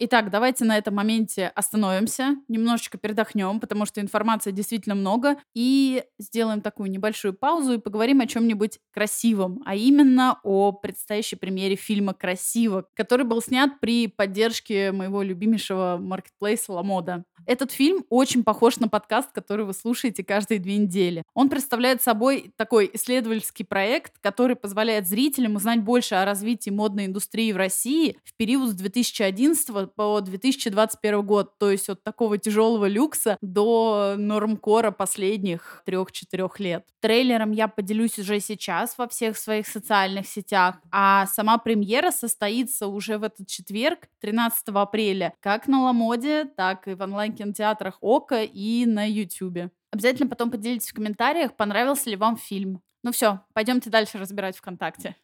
[0.00, 6.60] Итак, давайте на этом моменте остановимся, немножечко передохнем, потому что информации действительно много, и сделаем
[6.60, 12.86] такую небольшую паузу и поговорим о чем-нибудь красивом, а именно о предстоящей премьере фильма «Красиво»,
[12.94, 17.24] который был снят при поддержке моего любимейшего маркетплейса «Ламода».
[17.44, 21.24] Этот фильм очень похож на подкаст, который вы слушаете каждые две недели.
[21.34, 27.50] Он представляет собой такой исследовательский проект, который позволяет зрителям узнать больше о развитии модной индустрии
[27.50, 31.58] в России в период с 2011 по 2021 год.
[31.58, 36.86] То есть от такого тяжелого люкса до нормкора последних трех-четырех лет.
[37.00, 43.18] Трейлером я поделюсь уже сейчас во всех своих социальных сетях, а сама премьера состоится уже
[43.18, 49.08] в этот четверг, 13 апреля, как на Ламоде, так и в онлайн-кинотеатрах Ока и на
[49.08, 49.70] Ютубе.
[49.90, 52.82] Обязательно потом поделитесь в комментариях, понравился ли вам фильм.
[53.02, 55.16] Ну все, пойдемте дальше разбирать ВКонтакте.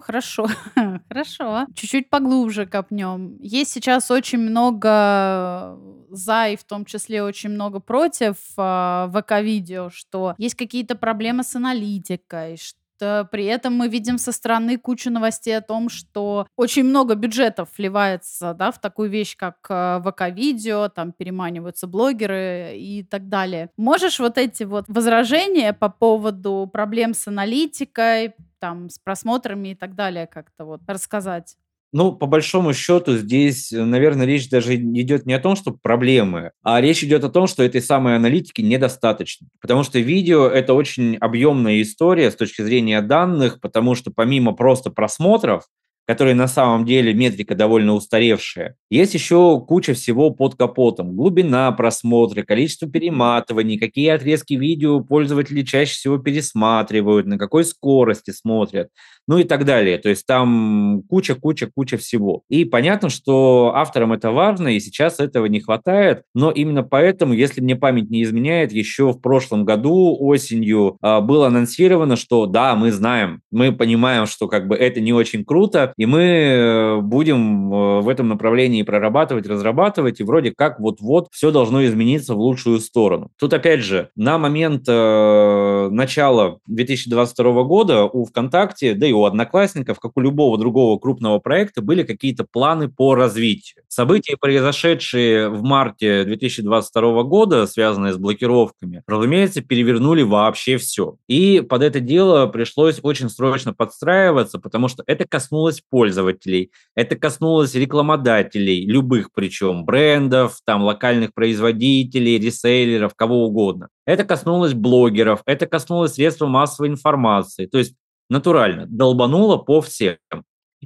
[0.00, 0.46] Хорошо,
[1.08, 1.66] хорошо.
[1.74, 3.36] Чуть-чуть поглубже копнем.
[3.40, 5.78] Есть сейчас очень много
[6.10, 11.54] за и в том числе очень много против э, ВК-видео, что есть какие-то проблемы с
[11.54, 17.14] аналитикой, что при этом мы видим со стороны кучу новостей о том, что очень много
[17.14, 23.70] бюджетов вливается да, в такую вещь, как э, ВК-видео, там переманиваются блогеры и так далее.
[23.76, 29.94] Можешь вот эти вот возражения по поводу проблем с аналитикой, там, с просмотрами и так
[29.94, 31.56] далее как-то вот рассказать?
[31.92, 36.52] Ну, по большому счету, здесь, э, наверное, речь даже идет не о том, что проблемы,
[36.62, 39.48] а речь идет о том, что этой самой аналитики недостаточно.
[39.60, 44.90] Потому что видео– это очень объемная история с точки зрения данных, потому что помимо просто
[44.90, 45.64] просмотров,
[46.10, 48.74] которые на самом деле метрика довольно устаревшая.
[48.90, 51.14] Есть еще куча всего под капотом.
[51.14, 58.88] Глубина просмотра, количество перематываний, какие отрезки видео пользователи чаще всего пересматривают, на какой скорости смотрят,
[59.30, 59.96] ну и так далее.
[59.98, 62.42] То есть там куча-куча-куча всего.
[62.48, 67.60] И понятно, что авторам это важно, и сейчас этого не хватает, но именно поэтому, если
[67.60, 72.90] мне память не изменяет, еще в прошлом году осенью а, было анонсировано, что да, мы
[72.90, 78.00] знаем, мы понимаем, что как бы это не очень круто, и мы э, будем э,
[78.00, 83.30] в этом направлении прорабатывать, разрабатывать, и вроде как вот-вот все должно измениться в лучшую сторону.
[83.38, 90.00] Тут, опять же, на момент э, начала 2022 года у ВКонтакте, да и у Одноклассников,
[90.00, 93.84] как у любого другого крупного проекта, были какие-то планы по развитию.
[93.88, 101.16] События, произошедшие в марте 2022 года, связанные с блокировками, разумеется, перевернули вообще все.
[101.28, 107.74] И под это дело пришлось очень срочно подстраиваться, потому что это коснулось пользователей, это коснулось
[107.74, 113.88] рекламодателей, любых причем, брендов, там, локальных производителей, ресейлеров, кого угодно.
[114.06, 117.66] Это коснулось блогеров, это коснулось средств массовой информации.
[117.66, 117.94] То есть
[118.30, 120.16] натурально долбануло по всем.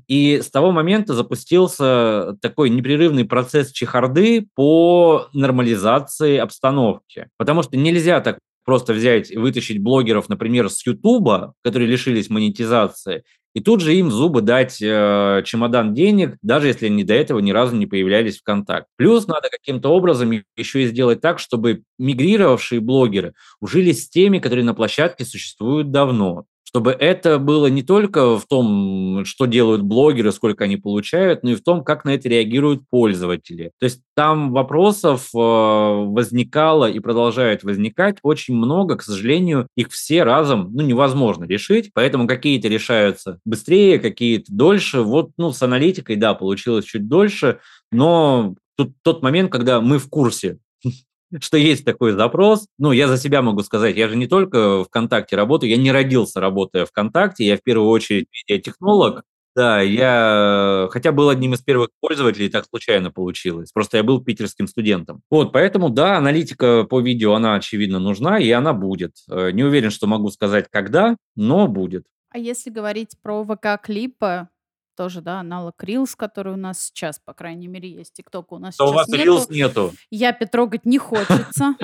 [0.08, 7.28] И с того момента запустился такой непрерывный процесс чехарды по нормализации обстановки.
[7.36, 13.22] Потому что нельзя так просто взять и вытащить блогеров, например, с Ютуба, которые лишились монетизации,
[13.54, 17.38] и тут же им в зубы дать э, чемодан денег, даже если они до этого
[17.38, 18.88] ни разу не появлялись в контакт.
[18.96, 24.64] Плюс надо каким-то образом еще и сделать так, чтобы мигрировавшие блогеры ужились с теми, которые
[24.64, 30.64] на площадке существуют давно чтобы это было не только в том, что делают блогеры, сколько
[30.64, 33.70] они получают, но и в том, как на это реагируют пользователи.
[33.78, 38.96] То есть там вопросов э, возникало и продолжает возникать очень много.
[38.96, 45.02] К сожалению, их все разом ну, невозможно решить, поэтому какие-то решаются быстрее, какие-то дольше.
[45.02, 47.60] Вот ну, с аналитикой, да, получилось чуть дольше,
[47.92, 50.58] но тут тот момент, когда мы в курсе
[51.40, 52.66] что есть такой запрос.
[52.78, 56.40] Ну, я за себя могу сказать, я же не только ВКонтакте работаю, я не родился,
[56.40, 59.24] работая ВКонтакте, я в первую очередь медиатехнолог,
[59.56, 63.70] да, я хотя был одним из первых пользователей, так случайно получилось.
[63.72, 65.22] Просто я был питерским студентом.
[65.30, 69.12] Вот, поэтому, да, аналитика по видео, она, очевидно, нужна, и она будет.
[69.30, 72.04] Э, не уверен, что могу сказать, когда, но будет.
[72.30, 74.48] А если говорить про ВК-клипы,
[74.94, 78.14] тоже, да, аналог Reels, который у нас сейчас, по крайней мере, есть.
[78.14, 79.30] ТикТок у нас Но сейчас у вас нету.
[79.30, 79.92] Reels нету.
[80.10, 81.74] Япи трогать не хочется.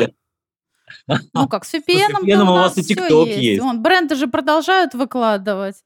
[1.35, 3.41] Ну как, с VPN, VPN у вас и TikTok есть.
[3.41, 3.63] есть.
[3.63, 5.77] Вон, бренды же продолжают выкладывать.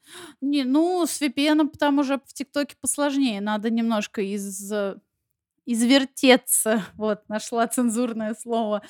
[0.40, 3.40] Не, ну, с VPN там уже в ТикТоке посложнее.
[3.42, 4.72] Надо немножко из
[5.66, 8.82] извертеться, вот, нашла цензурное слово,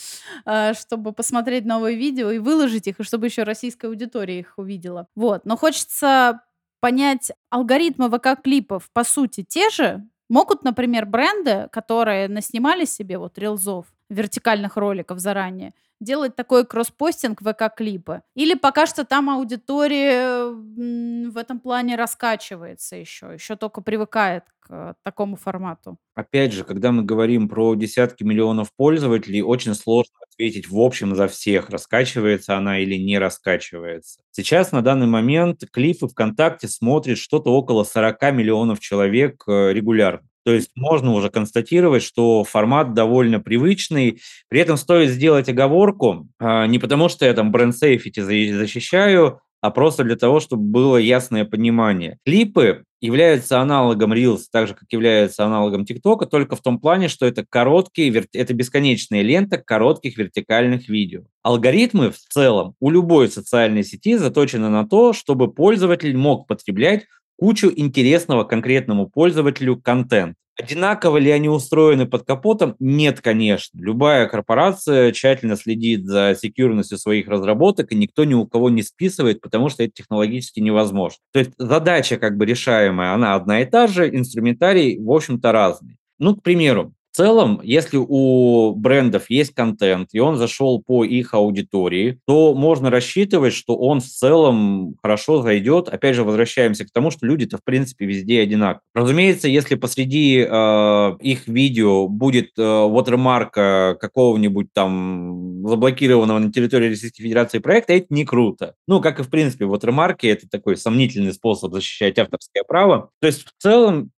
[0.44, 5.06] а, чтобы посмотреть новые видео и выложить их, и чтобы еще российская аудитория их увидела.
[5.14, 6.40] Вот, но хочется
[6.84, 10.06] понять, алгоритмы ВК-клипов, по сути, те же?
[10.28, 18.22] Могут, например, бренды, которые наснимали себе вот рилзов, вертикальных роликов заранее, делать такой кросспостинг ВК-клипы?
[18.34, 25.36] Или пока что там аудитория в этом плане раскачивается еще, еще только привыкает к такому
[25.36, 25.98] формату?
[26.14, 31.28] Опять же, когда мы говорим про десятки миллионов пользователей, очень сложно ответить в общем за
[31.28, 34.20] всех, раскачивается она или не раскачивается.
[34.30, 40.26] Сейчас на данный момент клипы ВКонтакте смотрит что-то около 40 миллионов человек э, регулярно.
[40.44, 44.20] То есть можно уже констатировать, что формат довольно привычный.
[44.48, 50.04] При этом стоит сделать оговорку, а, не потому что я там бренд-сейфити защищаю, а просто
[50.04, 52.18] для того, чтобы было ясное понимание.
[52.26, 57.24] Клипы являются аналогом Reels, так же, как являются аналогом ТикТока, только в том плане, что
[57.24, 61.22] это короткие, это бесконечная лента коротких вертикальных видео.
[61.42, 67.06] Алгоритмы в целом у любой социальной сети заточены на то, чтобы пользователь мог потреблять
[67.36, 70.36] кучу интересного конкретному пользователю контент.
[70.56, 72.76] Одинаково ли они устроены под капотом?
[72.78, 73.76] Нет, конечно.
[73.80, 79.40] Любая корпорация тщательно следит за секьюрностью своих разработок, и никто ни у кого не списывает,
[79.40, 81.18] потому что это технологически невозможно.
[81.32, 85.96] То есть задача как бы решаемая, она одна и та же, инструментарий, в общем-то, разный.
[86.20, 91.32] Ну, к примеру, в целом, если у брендов есть контент, и он зашел по их
[91.32, 95.88] аудитории, то можно рассчитывать, что он в целом хорошо зайдет.
[95.88, 98.82] Опять же, возвращаемся к тому, что люди-то, в принципе, везде одинаковые.
[98.94, 107.22] Разумеется, если посреди э, их видео будет э, watermark какого-нибудь там заблокированного на территории Российской
[107.22, 108.74] Федерации проекта, это не круто.
[108.88, 113.10] Ну, как и, в принципе, watermark это такой сомнительный способ защищать авторское право.
[113.20, 114.10] То есть, в целом,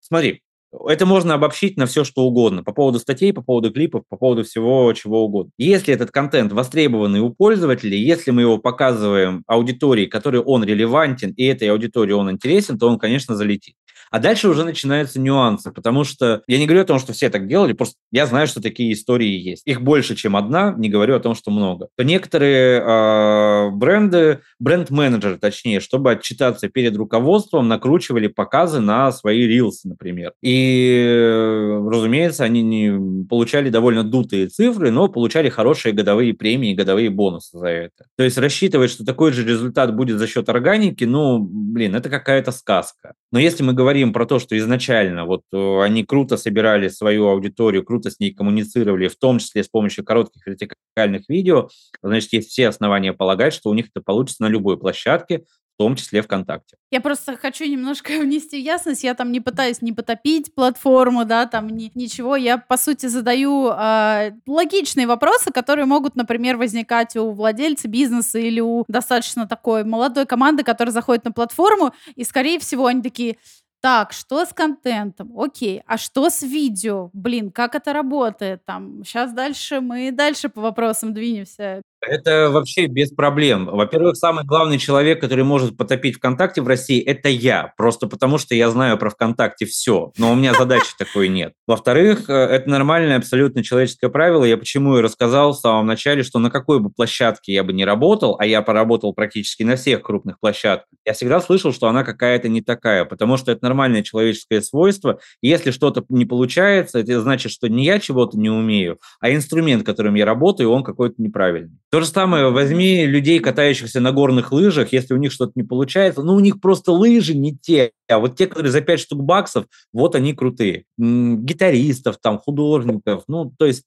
[0.00, 0.42] смотри,
[0.88, 2.62] это можно обобщить на все, что угодно.
[2.64, 5.52] По поводу статей, по поводу клипов, по поводу всего, чего угодно.
[5.58, 11.44] Если этот контент востребованный у пользователей, если мы его показываем аудитории, которой он релевантен, и
[11.44, 13.74] этой аудитории он интересен, то он, конечно, залетит.
[14.12, 17.48] А дальше уже начинаются нюансы, потому что я не говорю о том, что все так
[17.48, 19.66] делали, просто я знаю, что такие истории есть.
[19.66, 21.88] Их больше, чем одна, не говорю о том, что много.
[21.96, 29.88] То некоторые э, бренды, бренд-менеджеры, точнее, чтобы отчитаться перед руководством, накручивали показы на свои рилсы,
[29.88, 30.34] например.
[30.42, 37.56] И, разумеется, они не получали довольно дутые цифры, но получали хорошие годовые премии, годовые бонусы
[37.56, 38.04] за это.
[38.18, 42.52] То есть рассчитывать, что такой же результат будет за счет органики, ну, блин, это какая-то
[42.52, 43.14] сказка.
[43.30, 47.28] Но если мы говорим говорим про то, что изначально вот э, они круто собирали свою
[47.28, 51.68] аудиторию, круто с ней коммуницировали, в том числе с помощью коротких вертикальных видео,
[52.02, 55.44] значит, есть все основания полагать, что у них это получится на любой площадке,
[55.74, 56.76] в том числе ВКонтакте.
[56.90, 59.04] Я просто хочу немножко внести ясность.
[59.04, 62.36] Я там не пытаюсь не потопить платформу, да, там ни, ничего.
[62.36, 68.60] Я, по сути, задаю э, логичные вопросы, которые могут, например, возникать у владельца бизнеса или
[68.60, 73.38] у достаточно такой молодой команды, которая заходит на платформу, и, скорее всего, они такие,
[73.82, 75.38] так, что с контентом?
[75.38, 75.82] Окей.
[75.86, 77.10] А что с видео?
[77.12, 78.64] Блин, как это работает?
[78.64, 81.82] Там, сейчас дальше мы дальше по вопросам двинемся.
[82.04, 83.66] Это вообще без проблем.
[83.66, 87.72] Во-первых, самый главный человек, который может потопить ВКонтакте в России, это я.
[87.76, 90.12] Просто потому, что я знаю про ВКонтакте все.
[90.18, 91.52] Но у меня задачи такой нет.
[91.66, 94.44] Во-вторых, э, это нормальное абсолютно человеческое правило.
[94.44, 97.84] Я почему и рассказал в самом начале, что на какой бы площадке я бы не
[97.84, 102.48] работал, а я поработал практически на всех крупных площадках, я всегда слышал, что она какая-то
[102.48, 105.20] не такая, потому что это нормальное человеческое свойство.
[105.40, 110.14] Если что-то не получается, это значит, что не я чего-то не умею, а инструмент, которым
[110.14, 111.78] я работаю, он какой-то неправильный.
[111.92, 116.22] То же самое, возьми людей, катающихся на горных лыжах, если у них что-то не получается,
[116.22, 119.66] ну, у них просто лыжи не те, а вот те, которые за 5 штук баксов,
[119.92, 120.84] вот они крутые.
[120.96, 123.84] Гитаристов, там, художников, ну, то есть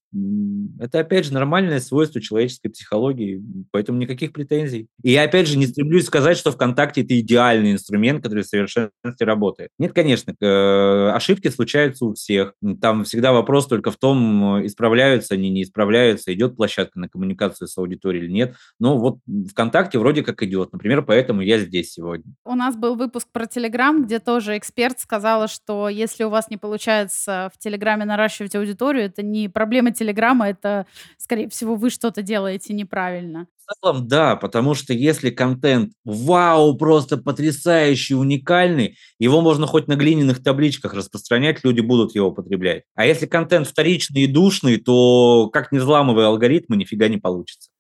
[0.79, 4.87] это, опять же, нормальное свойство человеческой психологии, поэтому никаких претензий.
[5.01, 8.91] И я, опять же, не стремлюсь сказать, что ВКонтакте это идеальный инструмент, который в совершенстве
[9.21, 9.71] работает.
[9.79, 12.53] Нет, конечно, э, ошибки случаются у всех.
[12.79, 17.75] Там всегда вопрос только в том, исправляются они, не исправляются, идет площадка на коммуникацию с
[17.79, 18.55] аудиторией аудитории или нет.
[18.79, 19.19] Но вот
[19.49, 20.71] ВКонтакте вроде как идет.
[20.73, 22.33] Например, поэтому я здесь сегодня.
[22.43, 26.57] У нас был выпуск про Телеграм, где тоже эксперт сказала, что если у вас не
[26.57, 30.85] получается в Телеграме наращивать аудиторию, это не проблема Телеграма, это,
[31.17, 33.47] скорее всего, вы что-то делаете неправильно.
[33.65, 39.95] В целом, да, потому что если контент вау, просто потрясающий, уникальный, его можно хоть на
[39.95, 42.83] глиняных табличках распространять, люди будут его потреблять.
[42.93, 47.71] А если контент вторичный и душный, то как не взламывая алгоритмы, нифига не получится.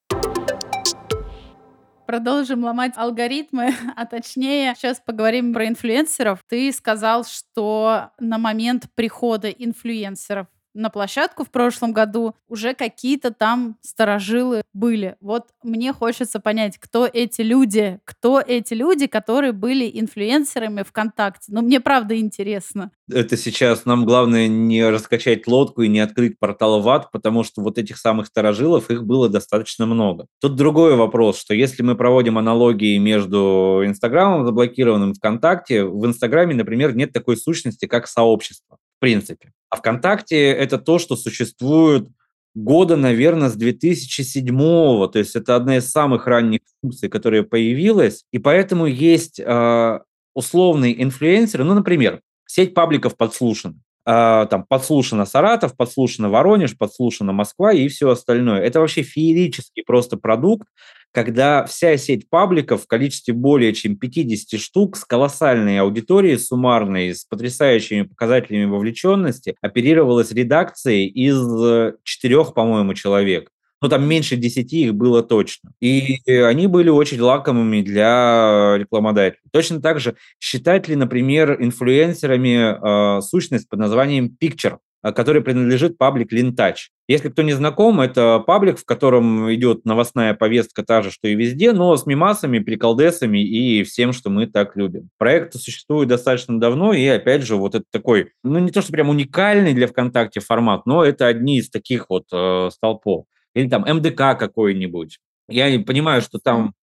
[2.05, 6.39] Продолжим ломать алгоритмы, а точнее сейчас поговорим про инфлюенсеров.
[6.47, 13.77] Ты сказал, что на момент прихода инфлюенсеров на площадку в прошлом году, уже какие-то там
[13.81, 15.15] сторожилы были.
[15.21, 21.51] Вот мне хочется понять, кто эти люди, кто эти люди, которые были инфлюенсерами ВКонтакте.
[21.51, 22.91] Ну, мне правда интересно.
[23.09, 27.61] Это сейчас нам главное не раскачать лодку и не открыть портал в ад, потому что
[27.61, 30.27] вот этих самых сторожилов, их было достаточно много.
[30.41, 36.95] Тут другой вопрос, что если мы проводим аналогии между Инстаграмом заблокированным ВКонтакте, в Инстаграме, например,
[36.95, 39.51] нет такой сущности, как сообщество в принципе.
[39.69, 42.07] А ВКонтакте это то, что существует
[42.55, 45.07] года, наверное, с 2007 -го.
[45.09, 48.23] То есть это одна из самых ранних функций, которая появилась.
[48.31, 49.99] И поэтому есть э,
[50.33, 51.63] условные инфлюенсеры.
[51.63, 53.81] Ну, например, сеть пабликов подслушан.
[54.07, 58.61] а, там подслушано Саратов, подслушано Воронеж, подслушано Москва и все остальное.
[58.61, 60.67] Это вообще феерический просто продукт,
[61.15, 67.23] когда вся сеть пабликов в количестве более чем 50 штук с колоссальной аудиторией суммарной, с
[67.23, 73.49] потрясающими показателями вовлеченности, оперировалась редакцией из э, четырех, по-моему, человек.
[73.81, 75.71] Ну, там меньше десяти их было точно.
[75.79, 79.41] И они были очень лакомыми для рекламодателей.
[79.51, 84.79] Точно так же считать ли, например, инфлюенсерами э, сущность под названием Picture,
[85.11, 86.89] который принадлежит паблик Линтач.
[87.07, 91.35] Если кто не знаком, это паблик, в котором идет новостная повестка та же, что и
[91.35, 95.09] везде, но с мимасами, приколдесами и всем, что мы так любим.
[95.17, 99.09] Проект существует достаточно давно, и опять же, вот это такой, ну не то, что прям
[99.09, 103.25] уникальный для ВКонтакте формат, но это одни из таких вот э, столпов.
[103.53, 105.19] Или там МДК какой-нибудь.
[105.47, 106.73] Я понимаю, что там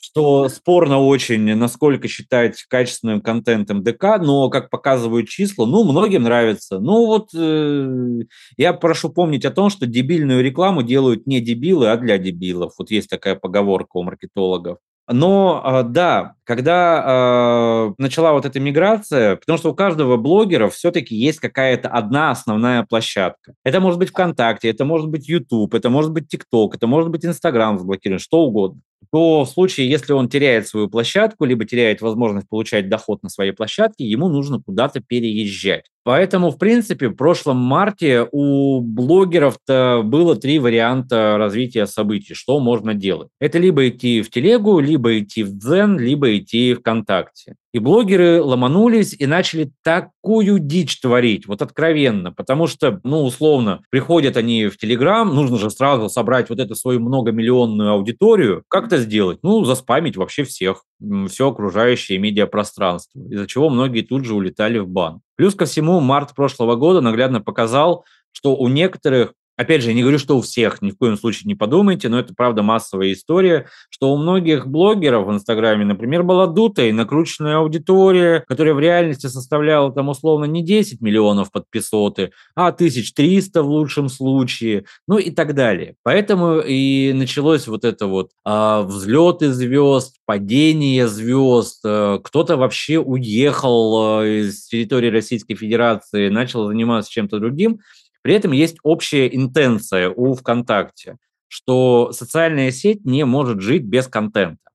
[0.00, 6.78] что спорно очень, насколько считать качественным контентом ДК, но, как показывают числа, ну, многим нравится.
[6.78, 8.22] Ну, вот э,
[8.56, 12.74] я прошу помнить о том, что дебильную рекламу делают не дебилы, а для дебилов.
[12.78, 14.78] Вот есть такая поговорка у маркетологов.
[15.10, 21.14] Но а, да, когда э, начала вот эта миграция, потому что у каждого блогера все-таки
[21.14, 23.52] есть какая-то одна основная площадка.
[23.64, 27.26] Это может быть ВКонтакте, это может быть YouTube, это может быть ТикТок, это может быть
[27.26, 28.80] Инстаграм заблокирован, что угодно
[29.10, 33.52] то в случае, если он теряет свою площадку, либо теряет возможность получать доход на своей
[33.52, 35.84] площадке, ему нужно куда-то переезжать.
[36.04, 42.94] Поэтому, в принципе, в прошлом марте у блогеров-то было три варианта развития событий, что можно
[42.94, 43.28] делать.
[43.40, 47.56] Это либо идти в телегу, либо идти в Дзен, либо идти ВКонтакте.
[47.72, 54.36] И блогеры ломанулись и начали такую дичь творить, вот откровенно, потому что, ну, условно, приходят
[54.36, 58.62] они в Телеграм, нужно же сразу собрать вот эту свою многомиллионную аудиторию.
[58.68, 59.40] Как это сделать?
[59.42, 60.84] Ну, заспамить вообще всех,
[61.28, 65.20] все окружающее медиапространство, из-за чего многие тут же улетали в бан.
[65.36, 70.02] Плюс ко всему, март прошлого года наглядно показал, что у некоторых Опять же, я не
[70.02, 73.66] говорю, что у всех, ни в коем случае не подумайте, но это правда массовая история,
[73.90, 79.26] что у многих блогеров в Инстаграме, например, была дутая и накрученная аудитория, которая в реальности
[79.26, 85.56] составляла там условно не 10 миллионов подписоты, а 1300 в лучшем случае, ну и так
[85.56, 85.96] далее.
[86.04, 94.20] Поэтому и началось вот это вот а, взлеты звезд, падение звезд, а, кто-то вообще уехал
[94.20, 97.80] а, из территории Российской Федерации, начал заниматься чем-то другим,
[98.22, 101.16] при этом есть общая интенция у ВКонтакте,
[101.48, 104.68] что социальная сеть не может жить без контента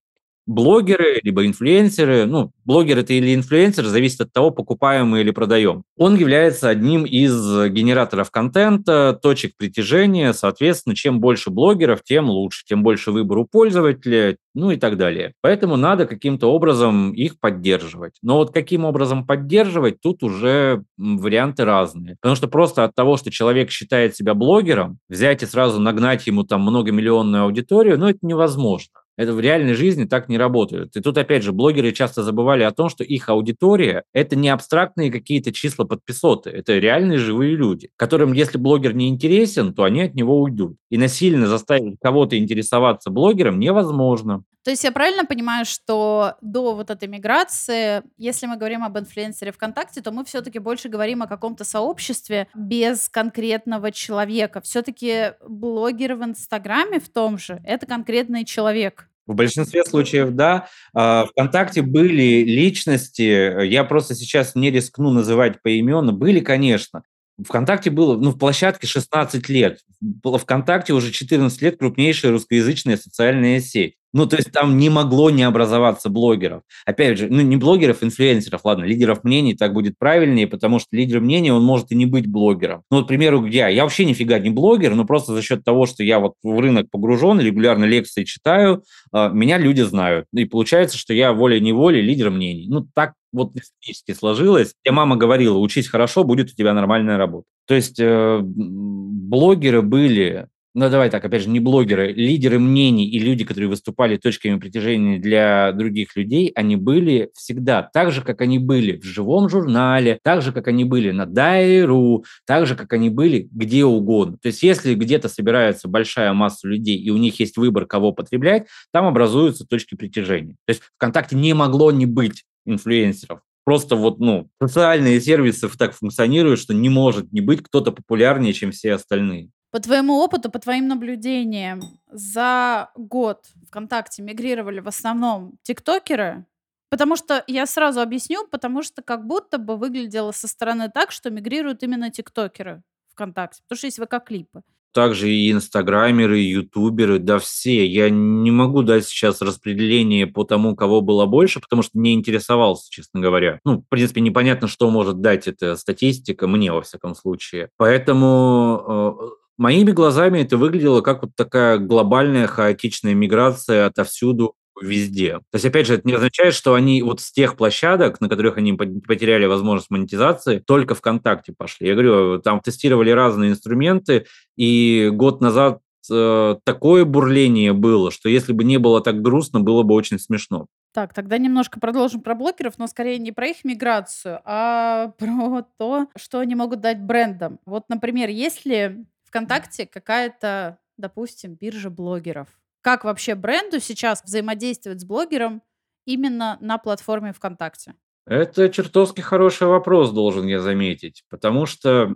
[0.45, 5.83] блогеры, либо инфлюенсеры, ну, блогер это или инфлюенсер, зависит от того, покупаем мы или продаем.
[5.97, 7.33] Он является одним из
[7.69, 14.37] генераторов контента, точек притяжения, соответственно, чем больше блогеров, тем лучше, тем больше выбор у пользователя,
[14.53, 15.33] ну и так далее.
[15.41, 18.13] Поэтому надо каким-то образом их поддерживать.
[18.21, 22.17] Но вот каким образом поддерживать, тут уже варианты разные.
[22.21, 26.43] Потому что просто от того, что человек считает себя блогером, взять и сразу нагнать ему
[26.43, 29.02] там многомиллионную аудиторию, ну это невозможно.
[29.17, 30.95] Это в реальной жизни так не работает.
[30.95, 35.11] И тут, опять же, блогеры часто забывали о том, что их аудитория– это не абстрактные
[35.11, 40.15] какие-то числа подписоты, это реальные живые люди, которым, если блогер не интересен, то они от
[40.15, 40.77] него уйдут.
[40.89, 44.43] И насильно заставить кого-то интересоваться блогером невозможно.
[44.63, 49.51] То есть я правильно понимаю, что до вот этой миграции, если мы говорим об инфлюенсере
[49.51, 54.61] ВКонтакте, то мы все-таки больше говорим о каком-то сообществе без конкретного человека.
[54.61, 59.09] Все-таки блогеры в Инстаграме в том же– это конкретный человек.
[59.25, 60.67] В большинстве случаев, да.
[60.93, 67.03] А, ВКонтакте были личности, я просто сейчас не рискну называть поименно, были, конечно.
[67.41, 69.79] ВКонтакте было, ну, в площадке 16 лет.
[70.23, 73.95] ВКонтакте уже 14 лет крупнейшая русскоязычная социальная сеть.
[74.13, 76.61] Ну, то есть там не могло не образоваться блогеров.
[76.85, 81.19] Опять же, ну, не блогеров, инфлюенсеров, ладно, лидеров мнений так будет правильнее, потому что лидер
[81.19, 82.83] мнений, он может и не быть блогером.
[82.91, 85.87] Ну, вот, к примеру, я, я вообще нифига не блогер, но просто за счет того,
[85.87, 90.27] что я вот в рынок погружен, регулярно лекции читаю, а, меня люди знают.
[90.31, 92.67] И получается, что я волей-неволей лидер мнений.
[92.67, 94.75] Ну, так вот исторически сложилось.
[94.85, 97.45] Мне мама говорила, учись хорошо, будет у тебя нормальная работа.
[97.65, 103.19] То есть э, блогеры были ну давай так, опять же, не блогеры, лидеры мнений и
[103.19, 108.57] люди, которые выступали точками притяжения для других людей, они были всегда так же, как они
[108.59, 113.09] были в живом журнале, так же, как они были на Дайру, так же, как они
[113.09, 114.37] были где угодно.
[114.41, 118.67] То есть если где-то собирается большая масса людей, и у них есть выбор, кого потреблять,
[118.91, 120.55] там образуются точки притяжения.
[120.65, 123.41] То есть ВКонтакте не могло не быть инфлюенсеров.
[123.65, 128.71] Просто вот, ну, социальные сервисы так функционируют, что не может не быть кто-то популярнее, чем
[128.71, 129.51] все остальные.
[129.73, 136.45] По твоему опыту, по твоим наблюдениям, за год ВКонтакте мигрировали в основном тиктокеры,
[136.91, 141.31] Потому что я сразу объясню, потому что как будто бы выглядело со стороны так, что
[141.31, 144.61] мигрируют именно тиктокеры ВКонтакте, потому что есть ВК-клипы.
[144.93, 147.87] Также и инстаграмеры, и ютуберы, да все.
[147.87, 152.91] Я не могу дать сейчас распределение по тому, кого было больше, потому что не интересовался,
[152.91, 153.59] честно говоря.
[153.65, 157.69] Ну, в принципе, непонятно, что может дать эта статистика, мне, во всяком случае.
[157.77, 165.39] Поэтому э, моими глазами это выглядело как вот такая глобальная хаотичная миграция отовсюду везде.
[165.51, 168.57] То есть, опять же, это не означает, что они вот с тех площадок, на которых
[168.57, 171.87] они потеряли возможность монетизации, только ВКонтакте пошли.
[171.87, 174.25] Я говорю, там тестировали разные инструменты,
[174.57, 175.79] и год назад
[176.11, 180.67] э, такое бурление было, что если бы не было так грустно, было бы очень смешно.
[180.93, 186.07] Так, тогда немножко продолжим про блогеров, но скорее не про их миграцию, а про то,
[186.15, 187.59] что они могут дать брендам.
[187.65, 192.49] Вот, например, если ВКонтакте какая-то, допустим, биржа блогеров,
[192.81, 195.63] как вообще бренду сейчас взаимодействовать с блогером
[196.05, 197.95] именно на платформе ВКонтакте?
[198.27, 202.13] Это чертовски хороший вопрос, должен я заметить, потому что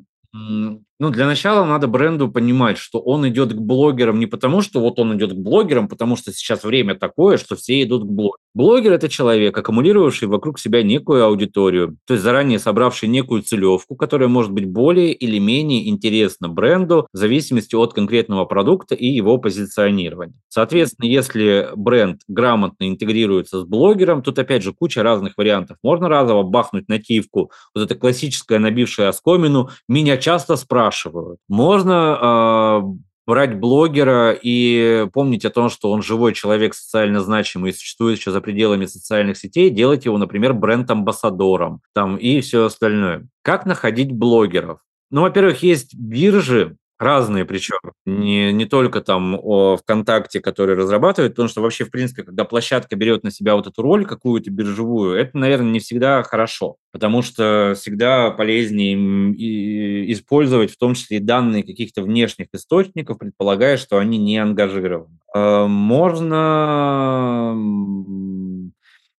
[0.99, 4.99] ну, для начала надо бренду понимать, что он идет к блогерам не потому, что вот
[4.99, 8.37] он идет к блогерам, потому что сейчас время такое, что все идут к блогерам.
[8.57, 14.29] Блогер– это человек, аккумулировавший вокруг себя некую аудиторию, то есть заранее собравший некую целевку, которая
[14.29, 20.33] может быть более или менее интересна бренду в зависимости от конкретного продукта и его позиционирования.
[20.49, 25.77] Соответственно, если бренд грамотно интегрируется с блогером, тут опять же куча разных вариантов.
[25.83, 31.39] Можно разово бахнуть нативку, вот это классическое набившее оскомину, меня часто спрашивают, спрашивают.
[31.47, 37.73] Можно э, брать блогера и помнить о том, что он живой человек, социально значимый и
[37.73, 43.27] существует еще за пределами социальных сетей, делать его, например, бренд-амбассадором там, и все остальное.
[43.41, 44.79] Как находить блогеров?
[45.09, 47.77] Ну, во-первых, есть биржи, Разные причем,
[48.07, 52.95] не, не только там о ВКонтакте, который разрабатывает, потому что вообще, в принципе, когда площадка
[52.95, 57.75] берет на себя вот эту роль какую-то биржевую, это, наверное, не всегда хорошо, потому что
[57.77, 58.97] всегда полезнее
[60.11, 65.19] использовать в том числе и данные каких-то внешних источников, предполагая, что они не ангажированы.
[65.35, 67.53] Э, можно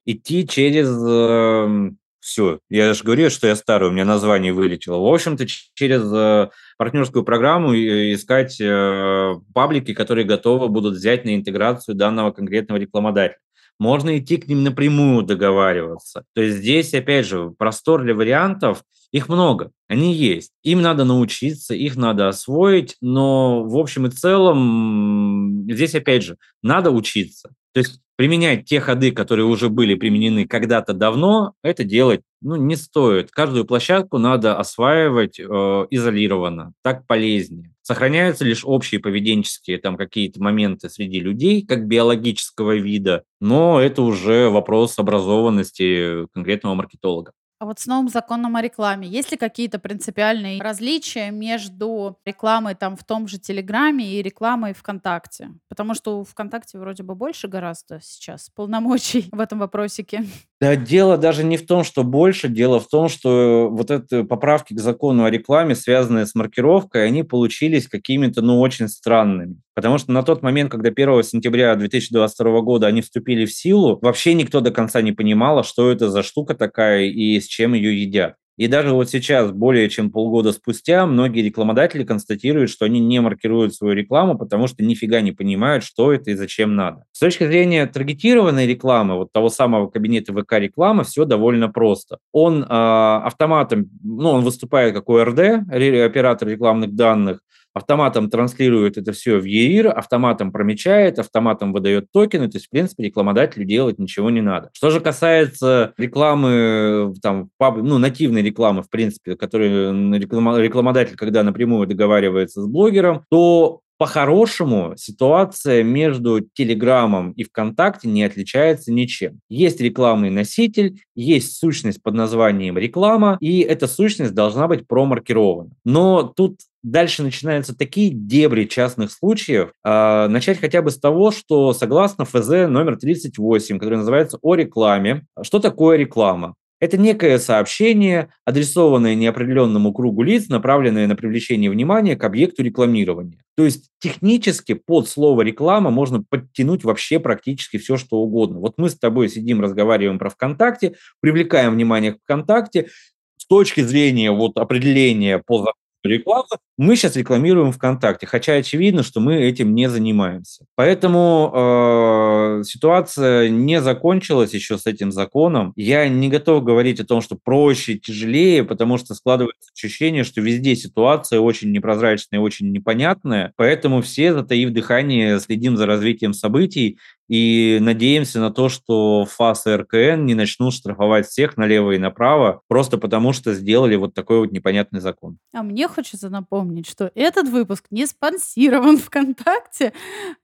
[0.06, 1.98] идти через эм,
[2.28, 2.60] все.
[2.70, 4.98] Я же говорю, что я старый, у меня название вылетело.
[4.98, 11.96] В общем-то, через э, партнерскую программу искать э, паблики, которые готовы будут взять на интеграцию
[11.96, 13.40] данного конкретного рекламодателя.
[13.80, 16.24] Можно идти к ним напрямую договариваться.
[16.34, 20.52] То есть здесь, опять же, простор для вариантов, их много, они есть.
[20.64, 26.92] Им надо научиться, их надо освоить, но в общем и целом здесь, опять же, надо
[26.92, 27.50] учиться.
[27.74, 32.76] То есть применять те ходы, которые уже были применены когда-то давно, это делать ну, не
[32.76, 33.32] стоит.
[33.32, 35.44] Каждую площадку надо осваивать э,
[35.90, 37.74] изолированно, так полезнее.
[37.82, 44.50] Сохраняются лишь общие поведенческие там какие-то моменты среди людей, как биологического вида, но это уже
[44.50, 47.32] вопрос образованности конкретного маркетолога.
[47.60, 52.96] А вот с новым законом о рекламе есть ли какие-то принципиальные различия между рекламой там
[52.96, 55.50] в том же Телеграме и рекламой ВКонтакте?
[55.68, 60.24] Потому что у ВКонтакте вроде бы больше гораздо сейчас полномочий в этом вопросике.
[60.60, 64.74] Да, дело даже не в том, что больше, дело в том, что вот эти поправки
[64.74, 69.58] к закону о рекламе, связанные с маркировкой, они получились какими-то, ну, очень странными.
[69.76, 74.34] Потому что на тот момент, когда 1 сентября 2022 года они вступили в силу, вообще
[74.34, 78.34] никто до конца не понимал, что это за штука такая и с чем ее едят.
[78.58, 83.76] И даже вот сейчас, более чем полгода спустя, многие рекламодатели констатируют, что они не маркируют
[83.76, 87.06] свою рекламу, потому что нифига не понимают, что это и зачем надо.
[87.12, 92.18] С точки зрения таргетированной рекламы, вот того самого кабинета ВК-рекламы, все довольно просто.
[92.32, 97.42] Он э, автоматом, ну, он выступает как ОРД, оператор рекламных данных,
[97.78, 103.04] автоматом транслирует это все в ЕИР, автоматом промечает, автоматом выдает токены, то есть, в принципе,
[103.04, 104.70] рекламодателю делать ничего не надо.
[104.74, 112.62] Что же касается рекламы, там, ну, нативной рекламы, в принципе, которую рекламодатель, когда напрямую договаривается
[112.62, 119.40] с блогером, то по-хорошему ситуация между Телеграмом и ВКонтакте не отличается ничем.
[119.50, 125.72] Есть рекламный носитель, есть сущность под названием реклама, и эта сущность должна быть промаркирована.
[125.84, 129.72] Но тут дальше начинаются такие дебри частных случаев.
[129.84, 135.26] А, начать хотя бы с того, что согласно ФЗ номер 38, который называется «О рекламе»,
[135.42, 136.56] что такое реклама?
[136.80, 143.40] Это некое сообщение, адресованное неопределенному кругу лиц, направленное на привлечение внимания к объекту рекламирования.
[143.56, 148.60] То есть технически под слово реклама можно подтянуть вообще практически все, что угодно.
[148.60, 152.90] Вот мы с тобой сидим, разговариваем про ВКонтакте, привлекаем внимание к ВКонтакте.
[153.38, 155.74] С точки зрения вот определения по
[156.08, 156.48] рекламу,
[156.78, 160.66] мы сейчас рекламируем ВКонтакте, хотя очевидно, что мы этим не занимаемся.
[160.76, 165.74] Поэтому э, ситуация не закончилась еще с этим законом.
[165.76, 170.76] Я не готов говорить о том, что проще, тяжелее, потому что складывается ощущение, что везде
[170.76, 173.54] ситуация очень непрозрачная, очень непонятная.
[173.56, 176.98] Поэтому все, затаив дыхание, следим за развитием событий
[177.28, 182.62] и надеемся на то, что ФАС и РКН не начнут штрафовать всех налево и направо,
[182.68, 185.38] просто потому что сделали вот такой вот непонятный закон.
[185.54, 189.94] А мне хочется напомнить, что этот выпуск не спонсирован ВКонтакте.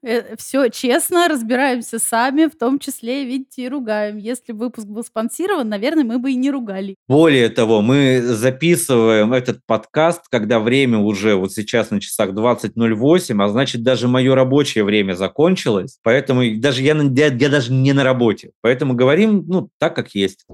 [0.03, 4.17] Э, Все честно, разбираемся сами, в том числе, видите, и ругаем.
[4.17, 6.95] Если бы выпуск был спонсирован, наверное, мы бы и не ругали.
[7.07, 13.49] Более того, мы записываем этот подкаст, когда время уже вот сейчас на часах 20.08, а
[13.49, 18.03] значит, даже мое рабочее время закончилось, поэтому даже даже я, я, я даже не на
[18.03, 18.51] работе.
[18.61, 20.45] Поэтому говорим, ну, так, как есть.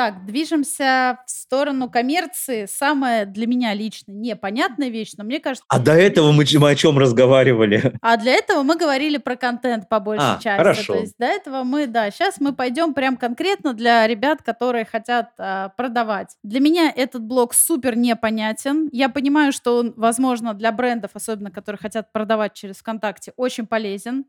[0.00, 2.66] Так, движемся в сторону коммерции.
[2.66, 5.66] Самая для меня лично непонятная вещь, но мне кажется...
[5.68, 7.92] А до этого мы, мы о чем разговаривали?
[8.02, 10.56] А для этого мы говорили про контент по большей а, части.
[10.56, 10.94] Хорошо.
[10.94, 15.32] То есть до этого мы, да, сейчас мы пойдем прям конкретно для ребят, которые хотят
[15.38, 16.34] а, продавать.
[16.42, 18.88] Для меня этот блок супер непонятен.
[18.92, 24.24] Я понимаю, что он, возможно, для брендов, особенно которые хотят продавать через ВКонтакте, очень полезен.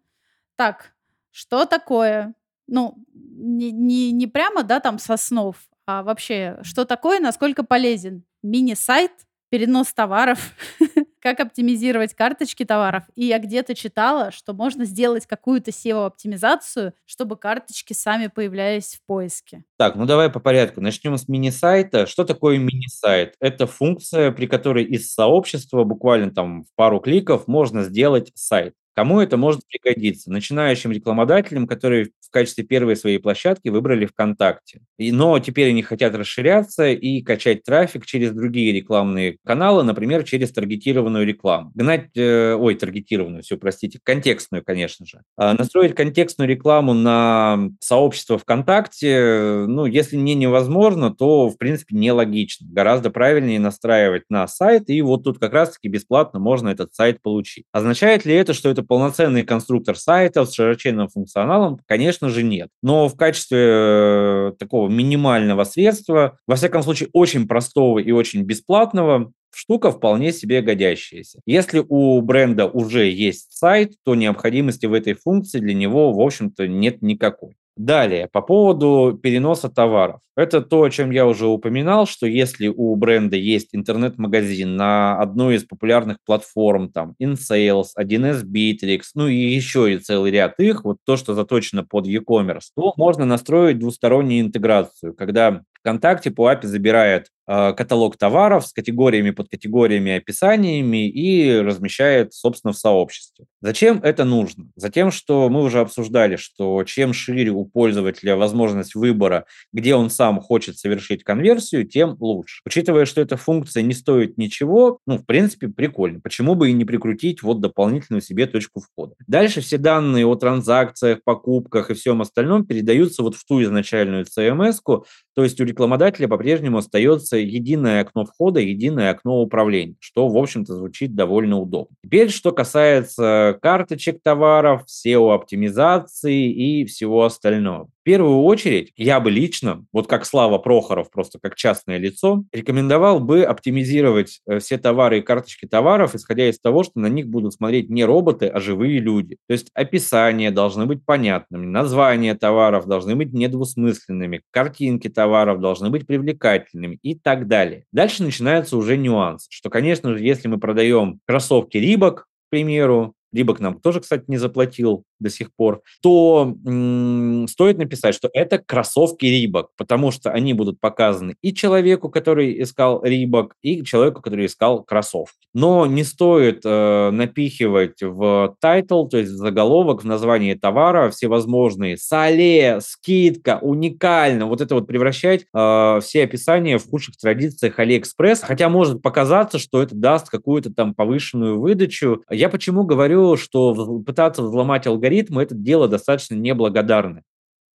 [0.61, 0.93] Так,
[1.31, 2.35] что такое?
[2.67, 5.55] Ну, не, не, не прямо, да, там со снов,
[5.87, 8.25] а вообще, что такое, насколько полезен?
[8.43, 9.11] Мини-сайт,
[9.49, 10.55] перенос товаров,
[11.19, 13.05] как оптимизировать карточки товаров.
[13.15, 19.63] И я где-то читала, что можно сделать какую-то SEO-оптимизацию, чтобы карточки сами появлялись в поиске.
[19.79, 20.79] Так, ну давай по порядку.
[20.79, 22.05] Начнем с мини-сайта.
[22.05, 23.33] Что такое мини-сайт?
[23.39, 28.75] Это функция, при которой из сообщества буквально там в пару кликов можно сделать сайт.
[29.01, 30.31] Кому это может пригодиться?
[30.31, 34.81] Начинающим рекламодателям, которые в качестве первой своей площадки выбрали ВКонтакте.
[34.99, 40.51] И, но теперь они хотят расширяться и качать трафик через другие рекламные каналы, например, через
[40.51, 41.71] таргетированную рекламу.
[41.73, 45.21] Гнать, э, ой, таргетированную, все, простите, контекстную, конечно же.
[45.35, 52.67] А настроить контекстную рекламу на сообщество ВКонтакте, ну, если не невозможно, то, в принципе, нелогично.
[52.69, 57.65] Гораздо правильнее настраивать на сайт, и вот тут как раз-таки бесплатно можно этот сайт получить.
[57.71, 61.79] Означает ли это, что это полноценный конструктор сайтов с широченным функционалом?
[61.87, 62.67] Конечно же, нет.
[62.83, 69.31] Но в качестве э, такого минимального средства, во всяком случае, очень простого и очень бесплатного,
[69.49, 71.39] штука вполне себе годящаяся.
[71.45, 76.67] Если у бренда уже есть сайт, то необходимости в этой функции для него, в общем-то,
[76.67, 77.55] нет никакой.
[77.81, 80.19] Далее, по поводу переноса товаров.
[80.37, 85.55] Это то, о чем я уже упоминал, что если у бренда есть интернет-магазин на одной
[85.55, 90.97] из популярных платформ, там, InSales, 1С Bittrex, ну и еще и целый ряд их, вот
[91.07, 97.29] то, что заточено под e-commerce, то можно настроить двустороннюю интеграцию, когда ВКонтакте по API забирает
[97.51, 103.45] каталог товаров с категориями, подкатегориями, описаниями и размещает, собственно, в сообществе.
[103.61, 104.69] Зачем это нужно?
[104.75, 110.39] Затем, что мы уже обсуждали, что чем шире у пользователя возможность выбора, где он сам
[110.39, 112.61] хочет совершить конверсию, тем лучше.
[112.65, 116.21] Учитывая, что эта функция не стоит ничего, ну, в принципе, прикольно.
[116.21, 119.15] Почему бы и не прикрутить вот дополнительную себе точку входа?
[119.27, 125.05] Дальше все данные о транзакциях, покупках и всем остальном передаются вот в ту изначальную CMS-ку,
[125.33, 130.75] то есть у рекламодателя по-прежнему остается единое окно входа, единое окно управления, что, в общем-то,
[130.75, 131.95] звучит довольно удобно.
[132.03, 137.89] Теперь, что касается карточек товаров, SEO-оптимизации и всего остального.
[138.01, 143.19] В первую очередь, я бы лично, вот как Слава Прохоров, просто как частное лицо, рекомендовал
[143.19, 147.53] бы оптимизировать э, все товары и карточки товаров, исходя из того, что на них будут
[147.53, 149.37] смотреть не роботы, а живые люди.
[149.47, 156.07] То есть описания должны быть понятными, названия товаров должны быть недвусмысленными, картинки товаров должны быть
[156.07, 157.85] привлекательными и так далее.
[157.91, 163.59] Дальше начинаются уже нюансы, что, конечно же, если мы продаем кроссовки Reebok, к примеру, Reebok
[163.59, 169.25] нам тоже, кстати, не заплатил до сих пор, то м- стоит написать, что это кроссовки
[169.25, 174.83] Reebok, потому что они будут показаны и человеку, который искал Reebok, и человеку, который искал
[174.83, 175.47] кроссовки.
[175.53, 181.97] Но не стоит э, напихивать в title, то есть в заголовок, в название товара всевозможные
[181.97, 188.69] sale, скидка, уникально, вот это вот превращать э, все описания в худших традициях Алиэкспресс, хотя
[188.69, 192.23] может показаться, что это даст какую-то там повышенную выдачу.
[192.29, 195.10] Я почему говорю, что пытаться взломать алгоритм–
[195.41, 197.23] это дело достаточно неблагодарное.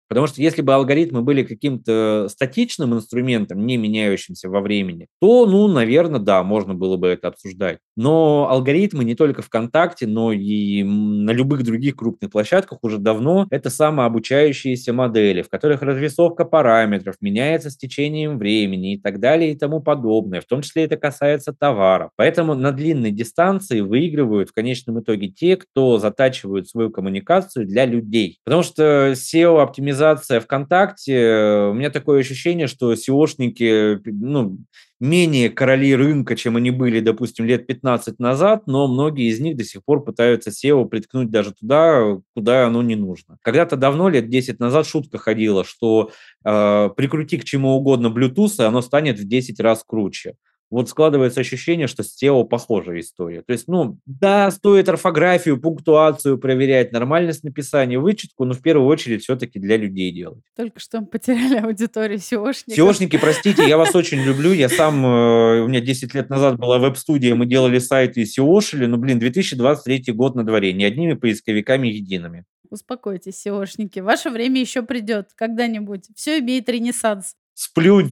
[0.08, 5.68] Потому что если бы алгоритмы были каким-то статичным инструментом, не меняющимся во времени, то, ну,
[5.68, 7.80] наверное, да, можно было бы это обсуждать.
[7.95, 13.70] Но алгоритмы не только ВКонтакте, но и на любых других крупных площадках уже давно это
[13.70, 19.82] самообучающиеся модели, в которых развесовка параметров меняется с течением времени и так далее и тому
[19.82, 20.41] подобное.
[20.41, 22.12] В том числе это касается товаров.
[22.16, 28.39] Поэтому на длинной дистанции выигрывают в конечном итоге те, кто затачивают свою коммуникацию для людей.
[28.43, 34.58] Потому что SEO-оптимизация организация ВКонтакте, у меня такое ощущение, что SEOшники, ну,
[34.99, 39.64] менее короли рынка, чем они были, допустим, лет 15 назад, но многие из них до
[39.64, 43.38] сих пор пытаются SEO приткнуть даже туда, куда оно не нужно.
[43.41, 46.12] Когда-то давно, лет 10 назад, шутка ходила, что
[46.43, 50.36] э, прикрути к чему угодно Bluetooth, и оно станет в 10 раз круче
[50.70, 53.41] вот складывается ощущение, что с SEO похожая история.
[53.41, 59.24] То есть, ну, да, стоит орфографию, пунктуацию проверять, нормальность написания, вычетку, но в первую очередь
[59.24, 60.43] все-таки для людей делать.
[60.55, 62.76] Только что мы потеряли аудиторию SEOшников.
[62.76, 64.51] SEOшники, простите, я вас очень люблю.
[64.53, 68.88] Я сам, э, у меня 10 лет назад была веб-студия, мы делали сайты и SEOшили.
[68.88, 72.45] Ну, блин, 2023 год на дворе, не одними поисковиками едиными.
[72.70, 74.01] Успокойтесь, SEOшники.
[74.01, 76.09] Ваше время еще придет когда-нибудь.
[76.16, 77.36] Все имеет ренессанс.
[77.53, 78.09] Сплю.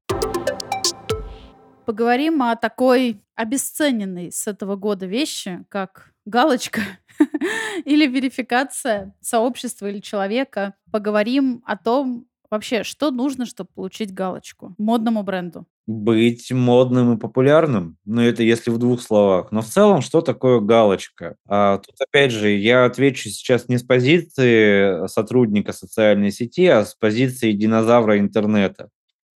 [1.86, 6.82] Поговорим о такой обесцененной с этого года вещи, как галочка
[7.86, 10.76] или верификация сообщества или человека.
[10.92, 15.66] Поговорим о том, вообще, что нужно, чтобы получить галочку модному бренду.
[15.86, 17.98] Быть модным и популярным.
[18.06, 19.52] Ну, это если в двух словах.
[19.52, 21.36] Но в целом, что такое галочка?
[21.46, 26.96] А, тут, опять же, я отвечу сейчас не с позиции сотрудника социальной сети, а с
[26.96, 28.90] позиции динозавра интернета.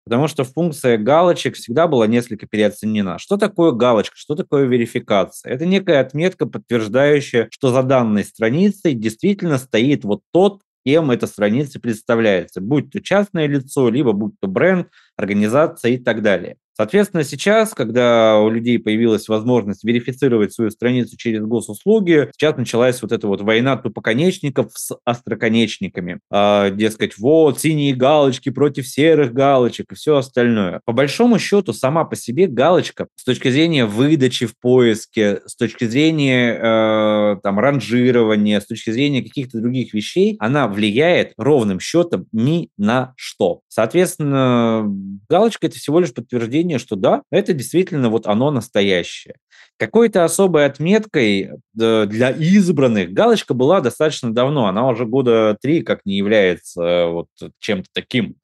[0.06, 3.18] Потому что функция галочек всегда была несколько переоценена.
[3.18, 4.16] Что такое галочка?
[4.16, 5.51] Что такое верификация?
[5.51, 11.80] Это некая отметка, подтверждающая, что за данной страницей действительно стоит вот тот, кем эта страница
[11.80, 16.58] представляется, будь то частное лицо, либо будь то бренд, организация и так далее.
[16.76, 23.13] Соответственно, сейчас, когда у людей появилась возможность верифицировать свою страницу через госуслуги, сейчас началась вот
[23.13, 26.19] эта вот война тупоконечников с остроконечниками.
[26.30, 30.82] А, дескать, вот, синие галочки против серых галочек и все остальное.
[30.84, 35.86] По большому счету, сама по себе галочка с точки зрения выдачи в поиске, с точки
[35.86, 42.69] зрения э, там, ранжирования, с точки зрения каких-то других вещей, она влияет ровным счетом ни
[42.78, 43.61] на что.
[43.69, 44.86] Соответственно,
[45.30, 49.36] галочка– это всего лишь подтверждение ощущение, что да, это действительно вот оно настоящее.
[49.78, 56.18] Какой-то особой отметкой для избранных галочка была достаточно давно, она уже года три как не
[56.18, 57.28] является э, вот
[57.59, 58.36] чем-то таким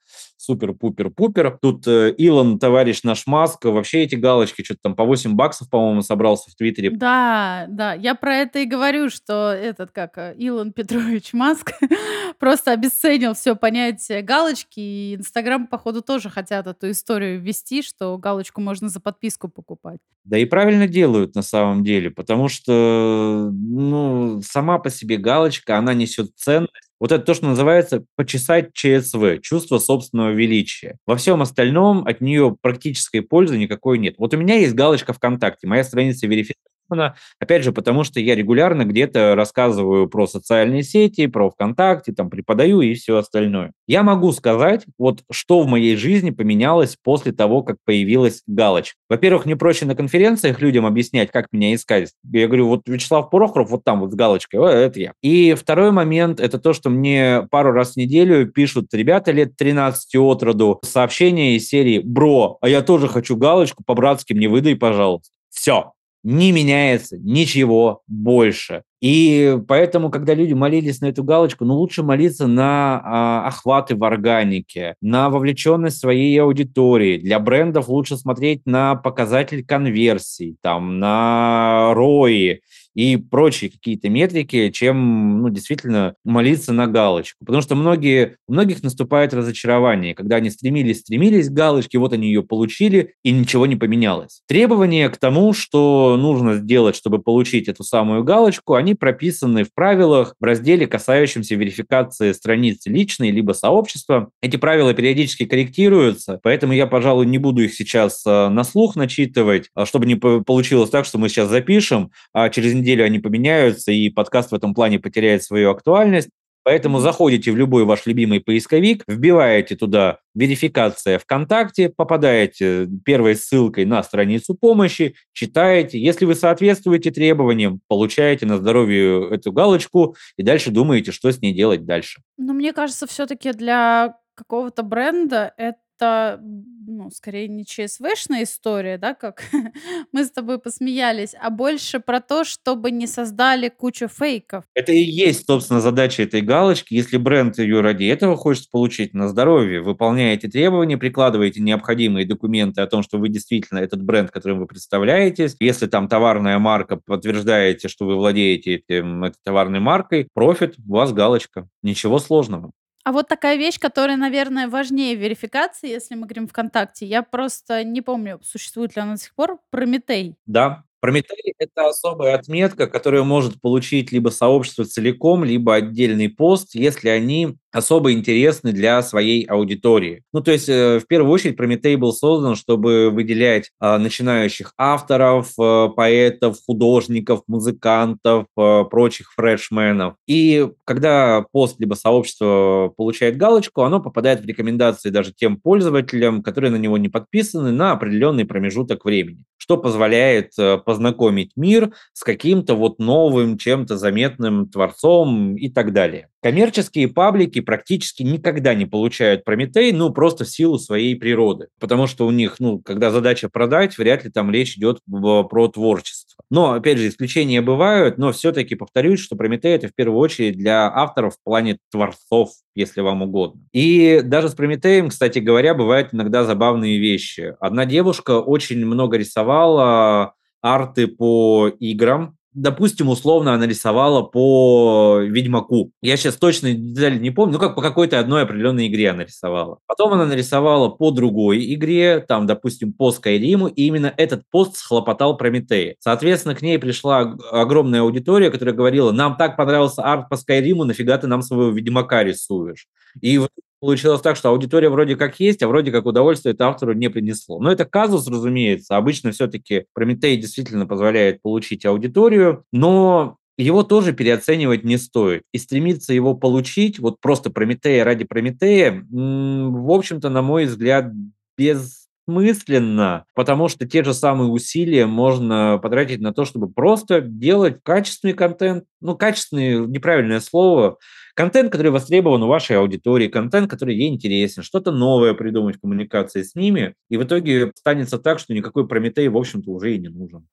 [0.52, 1.58] супер-пупер-пупер.
[1.62, 6.02] Тут э, Илон, товарищ наш Маск, вообще эти галочки, что-то там по 8 баксов, по-моему,
[6.02, 6.90] собрался в Твиттере.
[6.92, 11.72] Да, да, я про это и говорю, что этот, как, э, Илон Петрович Маск
[12.40, 18.60] просто обесценил все понятие галочки, и Инстаграм, походу, тоже хотят эту историю ввести, что галочку
[18.60, 20.00] можно за подписку покупать.
[20.26, 25.94] Да и правильно делают на самом деле, потому что, ну, сама по себе галочка, она
[25.94, 30.98] несет ценность, вот это то, что называется почесать ЧСВ, чувство собственного величия.
[31.08, 34.16] Во всем остальном от нее практической пользы никакой нет.
[34.20, 37.16] Вот у меня есть галочка ВКонтакте, моя страница верифицирована Гройсмана.
[37.40, 42.82] Опять же, потому что я регулярно где-то рассказываю про социальные сети, про ВКонтакте, там преподаю
[42.82, 43.72] и все остальное.
[43.88, 48.98] Я могу сказать, вот что в моей жизни поменялось после того, как появилась галочка.
[49.10, 52.12] Во-первых, мне проще на конференциях людям объяснять, как меня искать.
[52.32, 55.14] Я говорю, вот Вячеслав Порохов, вот там вот с галочкой, о, это я.
[55.22, 60.16] И второй момент, это то, что мне пару раз в неделю пишут ребята лет 13
[60.16, 65.32] от роду сообщения из серии «Бро, а я тоже хочу галочку, по-братски мне выдай, пожалуйста».
[65.50, 65.92] Все,
[66.24, 68.84] не меняется ничего больше.
[69.02, 74.04] И поэтому, когда люди молились на эту галочку, ну лучше молиться на а, охваты в
[74.04, 77.18] органике, на вовлеченность своей аудитории.
[77.18, 82.60] Для брендов лучше смотреть на показатель конверсий, там, на ROI
[82.94, 87.46] и прочие какие-то метрики, чем ну, действительно молиться на галочку.
[87.46, 92.28] Потому что многие, у многих наступает разочарование, когда они стремились, стремились к галочке, вот они
[92.28, 94.42] ее получили, и ничего не поменялось.
[94.48, 100.36] Требования к тому, что нужно сделать, чтобы получить эту самую галочку, они прописаны в правилах
[100.40, 104.30] в разделе, касающемся верификации страницы личной либо сообщества.
[104.42, 109.70] Эти правила периодически корректируются, поэтому я, пожалуй, не буду их сейчас э, на слух начитывать,
[109.76, 114.10] а чтобы не получилось так, что мы сейчас запишем, а через неделю они поменяются, и
[114.10, 116.30] подкаст в этом плане потеряет свою актуальность.
[116.64, 124.04] Поэтому заходите в любой ваш любимый поисковик, вбиваете туда верификация ВКонтакте, попадаете первой ссылкой на
[124.04, 126.00] страницу помощи, читаете.
[126.00, 131.54] Если вы соответствуете требованиям, получаете на здоровье эту галочку и дальше думаете, что с ней
[131.54, 132.22] делать дальше.
[132.38, 139.44] Но мне кажется, все-таки для какого-то бренда это ну, скорее не ЧСВшная история, да, как
[140.12, 144.66] мы с тобой посмеялись, а больше про то, чтобы не создали кучу фейков.
[144.74, 146.94] Это и есть, собственно, задача этой галочки.
[146.94, 152.88] Если бренд ее ради этого хочет получить на здоровье, выполняете требования, прикладываете необходимые документы о
[152.88, 155.56] том, что вы действительно этот бренд, которым вы представляетесь.
[155.60, 161.14] Если там товарная марка, подтверждаете, что вы владеете этим, этой товарной маркой, профит, у вас
[161.14, 161.68] галочка.
[161.84, 162.72] Ничего сложного.
[163.04, 168.02] А вот такая вещь, которая, наверное, важнее верификации, если мы говорим ВКонтакте, я просто не
[168.02, 170.38] помню, существует ли она до сих пор, Прометей.
[170.46, 177.10] Да, Прометей– это особая отметка, которую может получить либо сообщество целиком, либо отдельный пост, если
[177.10, 180.24] они особо интересны для своей аудитории.
[180.32, 185.54] Ну, то есть, э, в первую очередь, Прометей был создан, чтобы выделять а, начинающих авторов,
[185.58, 190.16] а, поэтов, художников, музыкантов, а, прочих фрешменов.
[190.28, 196.72] И когда пост либо сообщество получает галочку, оно попадает в рекомендации даже тем пользователям, которые
[196.72, 200.52] на него не подписаны, на определенный промежуток времени, что позволяет
[200.86, 206.31] познакомить мир с каким-то вот новым, чем-то заметным творцом и так далее.
[206.42, 211.68] Коммерческие паблики практически никогда не получают Прометей, ну, просто в силу своей природы.
[211.80, 216.44] Потому что у них, ну, когда задача продать, вряд ли там речь идет про творчество.
[216.50, 220.92] Но, опять же, исключения бывают, но все-таки повторюсь, что Прометей– это в первую очередь для
[220.92, 223.62] авторов в плане творцов, если вам угодно.
[223.72, 227.56] И даже с Прометеем, кстати говоря, бывают иногда забавные вещи.
[227.60, 230.34] Одна девушка очень много рисовала
[230.64, 235.92] арты по играм, допустим, условно она рисовала по Ведьмаку.
[236.02, 239.80] Я сейчас точно детали не помню, ну как по какой-то одной определенной игре она рисовала.
[239.88, 245.38] Потом она нарисовала по другой игре, там, допустим, по Скайриму, и именно этот пост схлопотал
[245.38, 245.96] Прометея.
[246.00, 251.18] Соответственно, к ней пришла огромная аудитория, которая говорила, нам так понравился арт по Скайриму, нафига
[251.18, 252.88] ты нам своего Ведьмака рисуешь?
[253.22, 253.40] И
[253.82, 257.60] получилось так, что аудитория вроде как есть, а вроде как удовольствие это автору не принесло.
[257.60, 258.96] Но это казус, разумеется.
[258.96, 265.44] Обычно все-таки Прометей действительно позволяет получить аудиторию, но его тоже переоценивать не стоит.
[265.52, 271.12] И стремиться его получить, вот просто Прометея ради Прометея, в общем-то, на мой взгляд,
[271.58, 277.80] без смысленно, потому что те же самые усилия можно потратить на то, чтобы просто делать
[277.84, 280.98] качественный контент, ну, качественный, неправильное слово,
[281.42, 286.44] Контент, который востребован у вашей аудитории, контент, который ей интересен, что-то новое придумать в коммуникации
[286.44, 290.10] с ними, и в итоге станется так, что никакой Прометей, в общем-то, уже и не
[290.10, 290.48] нужен.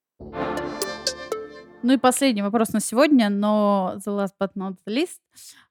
[1.82, 5.18] Ну и последний вопрос на сегодня, но the last but not least.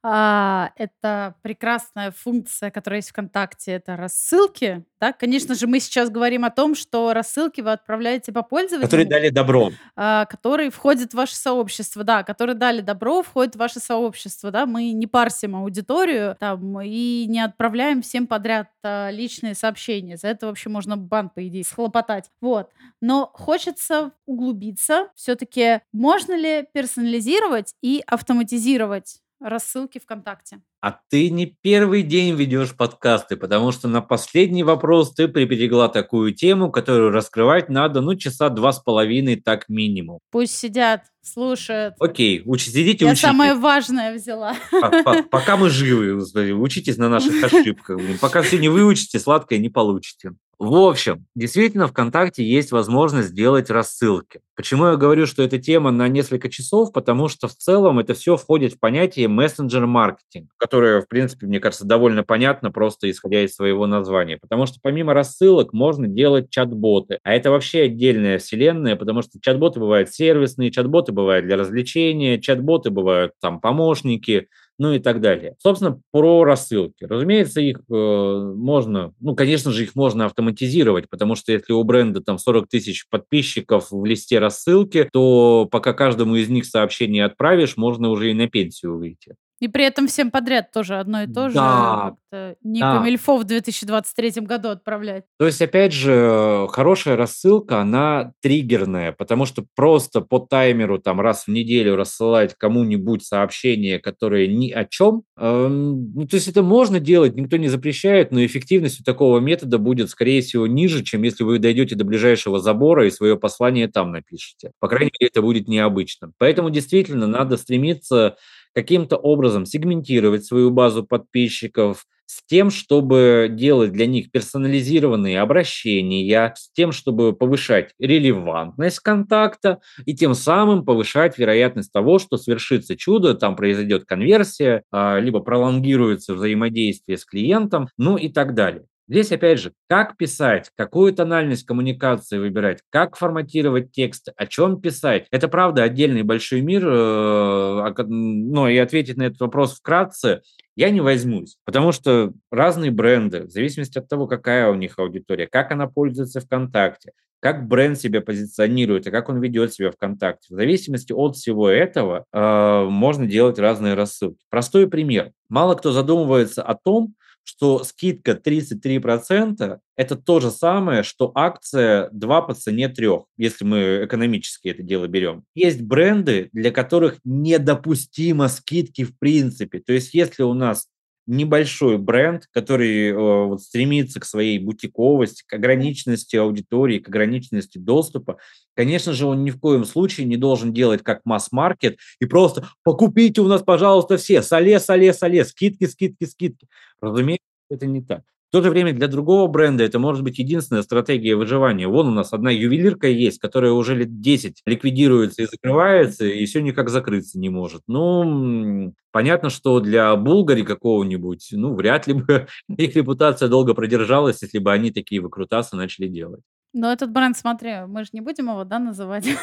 [0.09, 4.85] А, это прекрасная функция, которая есть ВКонтакте, это рассылки.
[5.01, 5.11] Да?
[5.11, 8.85] Конечно же, мы сейчас говорим о том, что рассылки вы отправляете по пользователю.
[8.85, 9.71] Которые дали добро.
[9.95, 14.65] А, которые входят в ваше сообщество, да, которые дали добро, входят в ваше сообщество, да,
[14.65, 20.15] мы не парсим аудиторию там, и не отправляем всем подряд а, личные сообщения.
[20.15, 22.29] За это вообще можно бан, по идее, схлопотать.
[22.39, 22.69] Вот.
[23.01, 25.09] Но хочется углубиться.
[25.15, 30.61] Все-таки можно ли персонализировать и автоматизировать рассылки ВКонтакте.
[30.81, 36.33] А ты не первый день ведешь подкасты, потому что на последний вопрос ты приберегла такую
[36.33, 40.19] тему, которую раскрывать надо, ну, часа два с половиной, так минимум.
[40.31, 41.95] Пусть сидят, слушают.
[41.99, 43.27] Окей, уч- сидите, Я учитесь.
[43.27, 44.55] самое важное взяла.
[45.31, 46.13] Пока мы живы,
[46.53, 47.99] учитесь на наших ошибках.
[48.21, 50.31] Пока все не выучите, сладкое не получите.
[50.59, 54.39] В общем, действительно, ВКонтакте есть возможность сделать рассылки.
[54.55, 56.91] Почему я говорю, что эта тема на несколько часов?
[56.91, 61.85] Потому что в целом это все входит в понятие мессенджер-маркетинг, которое, в принципе, мне кажется,
[61.85, 64.39] довольно понятно, просто исходя из своего названия.
[64.41, 67.19] Потому что помимо рассылок можно делать чат-боты.
[67.21, 72.89] А это вообще отдельная вселенная, потому что чат-боты бывают сервисные, чат-боты бывают для развлечения, чат-боты
[72.89, 74.47] бывают там помощники,
[74.77, 75.55] ну и так далее.
[75.59, 77.03] Собственно, про рассылки.
[77.03, 82.21] Разумеется, их э, можно, ну, конечно же, их можно автоматизировать, потому что если у бренда
[82.21, 88.09] там 40 тысяч подписчиков в листе рассылки, то пока каждому из них сообщение отправишь, можно
[88.09, 89.35] уже и на пенсию выйти.
[89.59, 91.55] И при этом всем подряд тоже одно и то же.
[91.55, 92.97] Да, Как-то не да.
[92.97, 95.23] камильфо в 2023 году отправлять.
[95.39, 101.45] То есть, опять же, хорошая рассылка, она триггерная, потому что просто по таймеру там раз
[101.45, 106.99] в неделю рассылать кому-нибудь сообщение, которое ни о чем, эм, ну, то есть это можно
[106.99, 111.43] делать, никто не запрещает, но эффективность у такого метода будет, скорее всего, ниже, чем если
[111.43, 114.71] вы дойдете до ближайшего забора и свое послание там напишете.
[114.79, 116.31] По крайней мере, это будет необычно.
[116.37, 118.37] Поэтому действительно надо стремиться
[118.73, 126.69] каким-то образом сегментировать свою базу подписчиков, с тем, чтобы делать для них персонализированные обращения, с
[126.73, 133.55] тем, чтобы повышать релевантность контакта и тем самым повышать вероятность того, что свершится чудо, там
[133.55, 138.85] произойдет конверсия, а, либо пролонгируется взаимодействие с клиентом, ну и так далее.
[139.09, 145.27] Здесь, опять же, как писать, какую тональность коммуникации выбирать, как форматировать текст, о чем писать.
[145.31, 150.41] Это, правда, отдельный большой мир, э, но и ответить на этот вопрос вкратце
[150.75, 155.47] я не возьмусь, потому что разные бренды, в зависимости от того, какая у них аудитория,
[155.47, 160.53] как она пользуется ВКонтакте, как бренд себя позиционирует и как он ведет себя ВКонтакте.
[160.53, 164.43] В зависимости от всего этого э, можно делать разные рассылки.
[164.49, 165.31] Простой пример.
[165.49, 167.15] Мало кто задумывается о том,
[167.47, 174.01] что скидка 33%– это то же самое, что акция 2 по цене 3, если мы
[174.03, 175.45] экономически это дело берем.
[175.55, 179.79] Есть бренды, для которых недопустимо скидки в принципе.
[179.79, 180.87] То есть если у нас
[181.27, 188.37] небольшой бренд, который э, вот, стремится к своей бутиковости, к ограниченности аудитории, к ограниченности доступа,
[188.75, 193.41] конечно же, он ни в коем случае не должен делать как масс-маркет и просто «покупите
[193.41, 196.67] у нас, пожалуйста, все, соле, соле, соле, скидки, скидки, скидки».
[197.01, 198.23] Разумеется, это не так.
[198.49, 201.87] В то же время для другого бренда это может быть единственная стратегия выживания.
[201.89, 206.61] Вон у нас одна ювелирка есть, которая уже лет 10 ликвидируется и закрывается, и все
[206.61, 207.81] никак закрыться не может.
[207.87, 214.59] Ну, понятно, что для Булгари какого-нибудь, ну, вряд ли бы их репутация долго продержалась, если
[214.59, 216.41] бы они такие выкрутасы начали делать.
[216.73, 219.27] Но этот бренд, смотри, мы же не будем его, да, называть.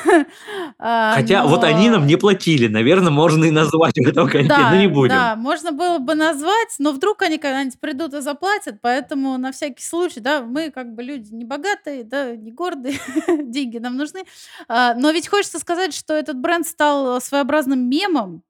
[0.79, 4.77] А, Хотя вот они нам не платили, наверное, можно и назвать в этом контексте, но
[4.77, 5.15] не будем.
[5.15, 9.83] Да, можно было бы назвать, но вдруг они когда-нибудь придут и заплатят, поэтому на всякий
[9.83, 12.99] случай, да, мы как бы люди не богатые, да, не гордые,
[13.45, 14.25] деньги нам нужны.
[14.69, 18.43] А, но ведь хочется сказать, что этот бренд стал своеобразным мемом,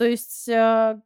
[0.00, 0.98] то есть, а,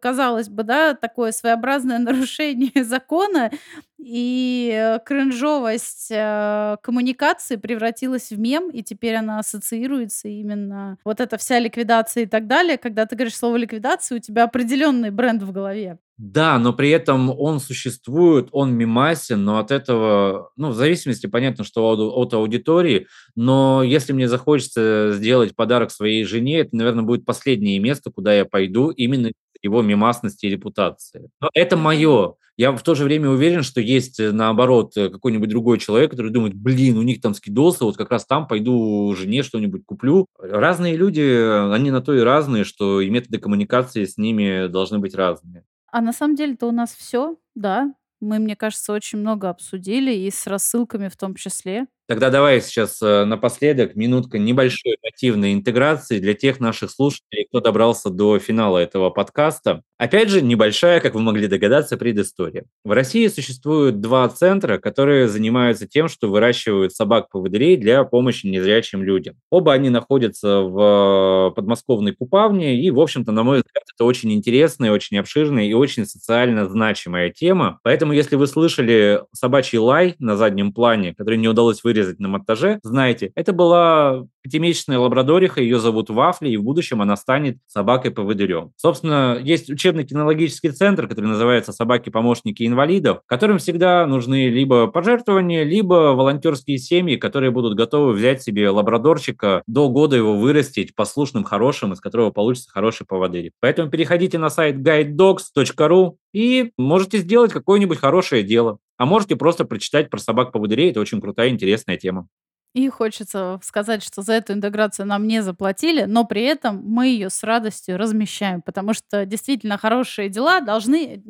[0.00, 3.50] казалось бы, да, такое своеобразное нарушение закона,
[3.98, 11.36] и э, кринжовость э, коммуникации превратилась в мем, и теперь она ассоциируется именно вот эта
[11.36, 12.78] вся ликвидация и так далее.
[12.78, 15.98] Когда ты говоришь слово ликвидация, у тебя определенный бренд в голове.
[16.24, 21.64] Да, но при этом он существует, он мимасен, но от этого, ну, в зависимости, понятно,
[21.64, 27.80] что от аудитории, но если мне захочется сделать подарок своей жене, это, наверное, будет последнее
[27.80, 31.28] место, куда я пойду, именно его мимасности и репутации.
[31.40, 32.34] Но это мое.
[32.56, 36.30] Я в то же время уверен, что есть, э, наоборот, э, какой-нибудь другой человек, который
[36.30, 40.26] думает, блин, у них там скидосы, вот как раз там пойду жене что-нибудь куплю.
[40.38, 45.14] Разные люди, они на то и разные, что и методы коммуникации с ними должны быть
[45.16, 45.64] разные.
[45.92, 47.94] А на самом деле-то у нас все, да.
[48.20, 51.86] Мы, мне кажется, очень много обсудили, и с рассылками в том числе.
[52.12, 58.10] Тогда давай сейчас э, напоследок минутка небольшой нативной интеграции для тех наших слушателей, кто добрался
[58.10, 59.82] до финала этого подкаста.
[59.96, 62.64] Опять же, небольшая, как вы могли догадаться, предыстория.
[62.84, 69.36] В России существуют два центра, которые занимаются тем, что выращивают собак-поводырей для помощи незрячим людям.
[69.48, 74.32] Оба они находятся в э, подмосковной Купавне, и, в общем-то, на мой взгляд, это очень
[74.32, 77.78] интересная, очень обширная и очень социально значимая тема.
[77.84, 82.28] Поэтому, если вы слышали собачий лай на заднем плане, который не удалось вырезать вырезать на
[82.28, 88.72] монтаже, знаете, это была пятимесячная лабрадориха, ее зовут Вафли, и в будущем она станет собакой-поводырем.
[88.76, 96.14] Собственно, есть учебный кинологический центр, который называется «Собаки-помощники инвалидов», которым всегда нужны либо пожертвования, либо
[96.14, 102.00] волонтерские семьи, которые будут готовы взять себе лабрадорчика, до года его вырастить послушным, хорошим, из
[102.00, 103.52] которого получится хороший поводырь.
[103.60, 108.78] Поэтому переходите на сайт guidedogs.ru и можете сделать какое-нибудь хорошее дело.
[109.02, 112.28] А можете просто прочитать про собак-поводырей, это очень крутая, интересная тема.
[112.72, 117.28] И хочется сказать, что за эту интеграцию нам не заплатили, но при этом мы ее
[117.28, 121.20] с радостью размещаем, потому что действительно хорошие дела должны...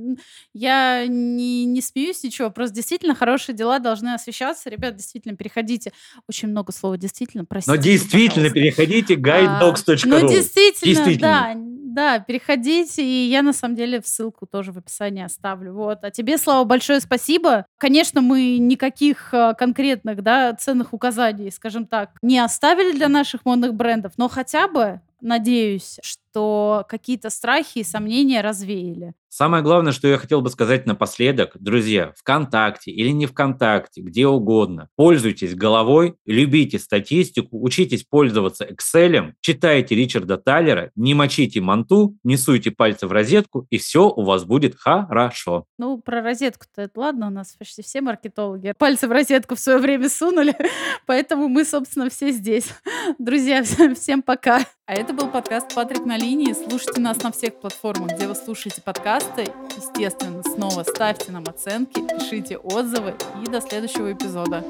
[0.52, 4.68] Я не, не смеюсь ничего, просто действительно хорошие дела должны освещаться.
[4.68, 5.92] Ребят, действительно, переходите.
[6.28, 7.74] Очень много слова «действительно», простите.
[7.74, 8.54] Но действительно, пожалуйста.
[8.54, 10.14] переходите guidedogs.ru.
[10.14, 14.78] А, ну, действительно, действительно, да да, переходите, и я на самом деле ссылку тоже в
[14.78, 15.74] описании оставлю.
[15.74, 15.98] Вот.
[16.02, 17.66] А тебе, Слава, большое спасибо.
[17.78, 23.74] Конечно, мы никаких а, конкретных, да, ценных указаний, скажем так, не оставили для наших модных
[23.74, 25.98] брендов, но хотя бы надеюсь,
[26.32, 29.12] что какие-то страхи и сомнения развеяли.
[29.28, 34.88] Самое главное, что я хотел бы сказать напоследок, друзья, ВКонтакте или не ВКонтакте, где угодно,
[34.94, 42.70] пользуйтесь головой, любите статистику, учитесь пользоваться Excel, читайте Ричарда Таллера, не мочите манту, не суйте
[42.72, 45.64] пальцы в розетку, и все у вас будет хорошо.
[45.78, 49.78] Ну, про розетку-то это ладно, у нас почти все маркетологи пальцы в розетку в свое
[49.78, 50.54] время сунули,
[51.06, 52.68] поэтому мы, собственно, все здесь.
[53.18, 53.62] Друзья,
[53.94, 54.60] всем пока.
[54.84, 56.52] А это был подкаст «Патрик на линии.
[56.52, 59.48] Слушайте нас на всех платформах, где вы слушаете подкасты.
[59.76, 63.14] Естественно, снова ставьте нам оценки, пишите отзывы
[63.44, 64.64] и до следующего эпизода.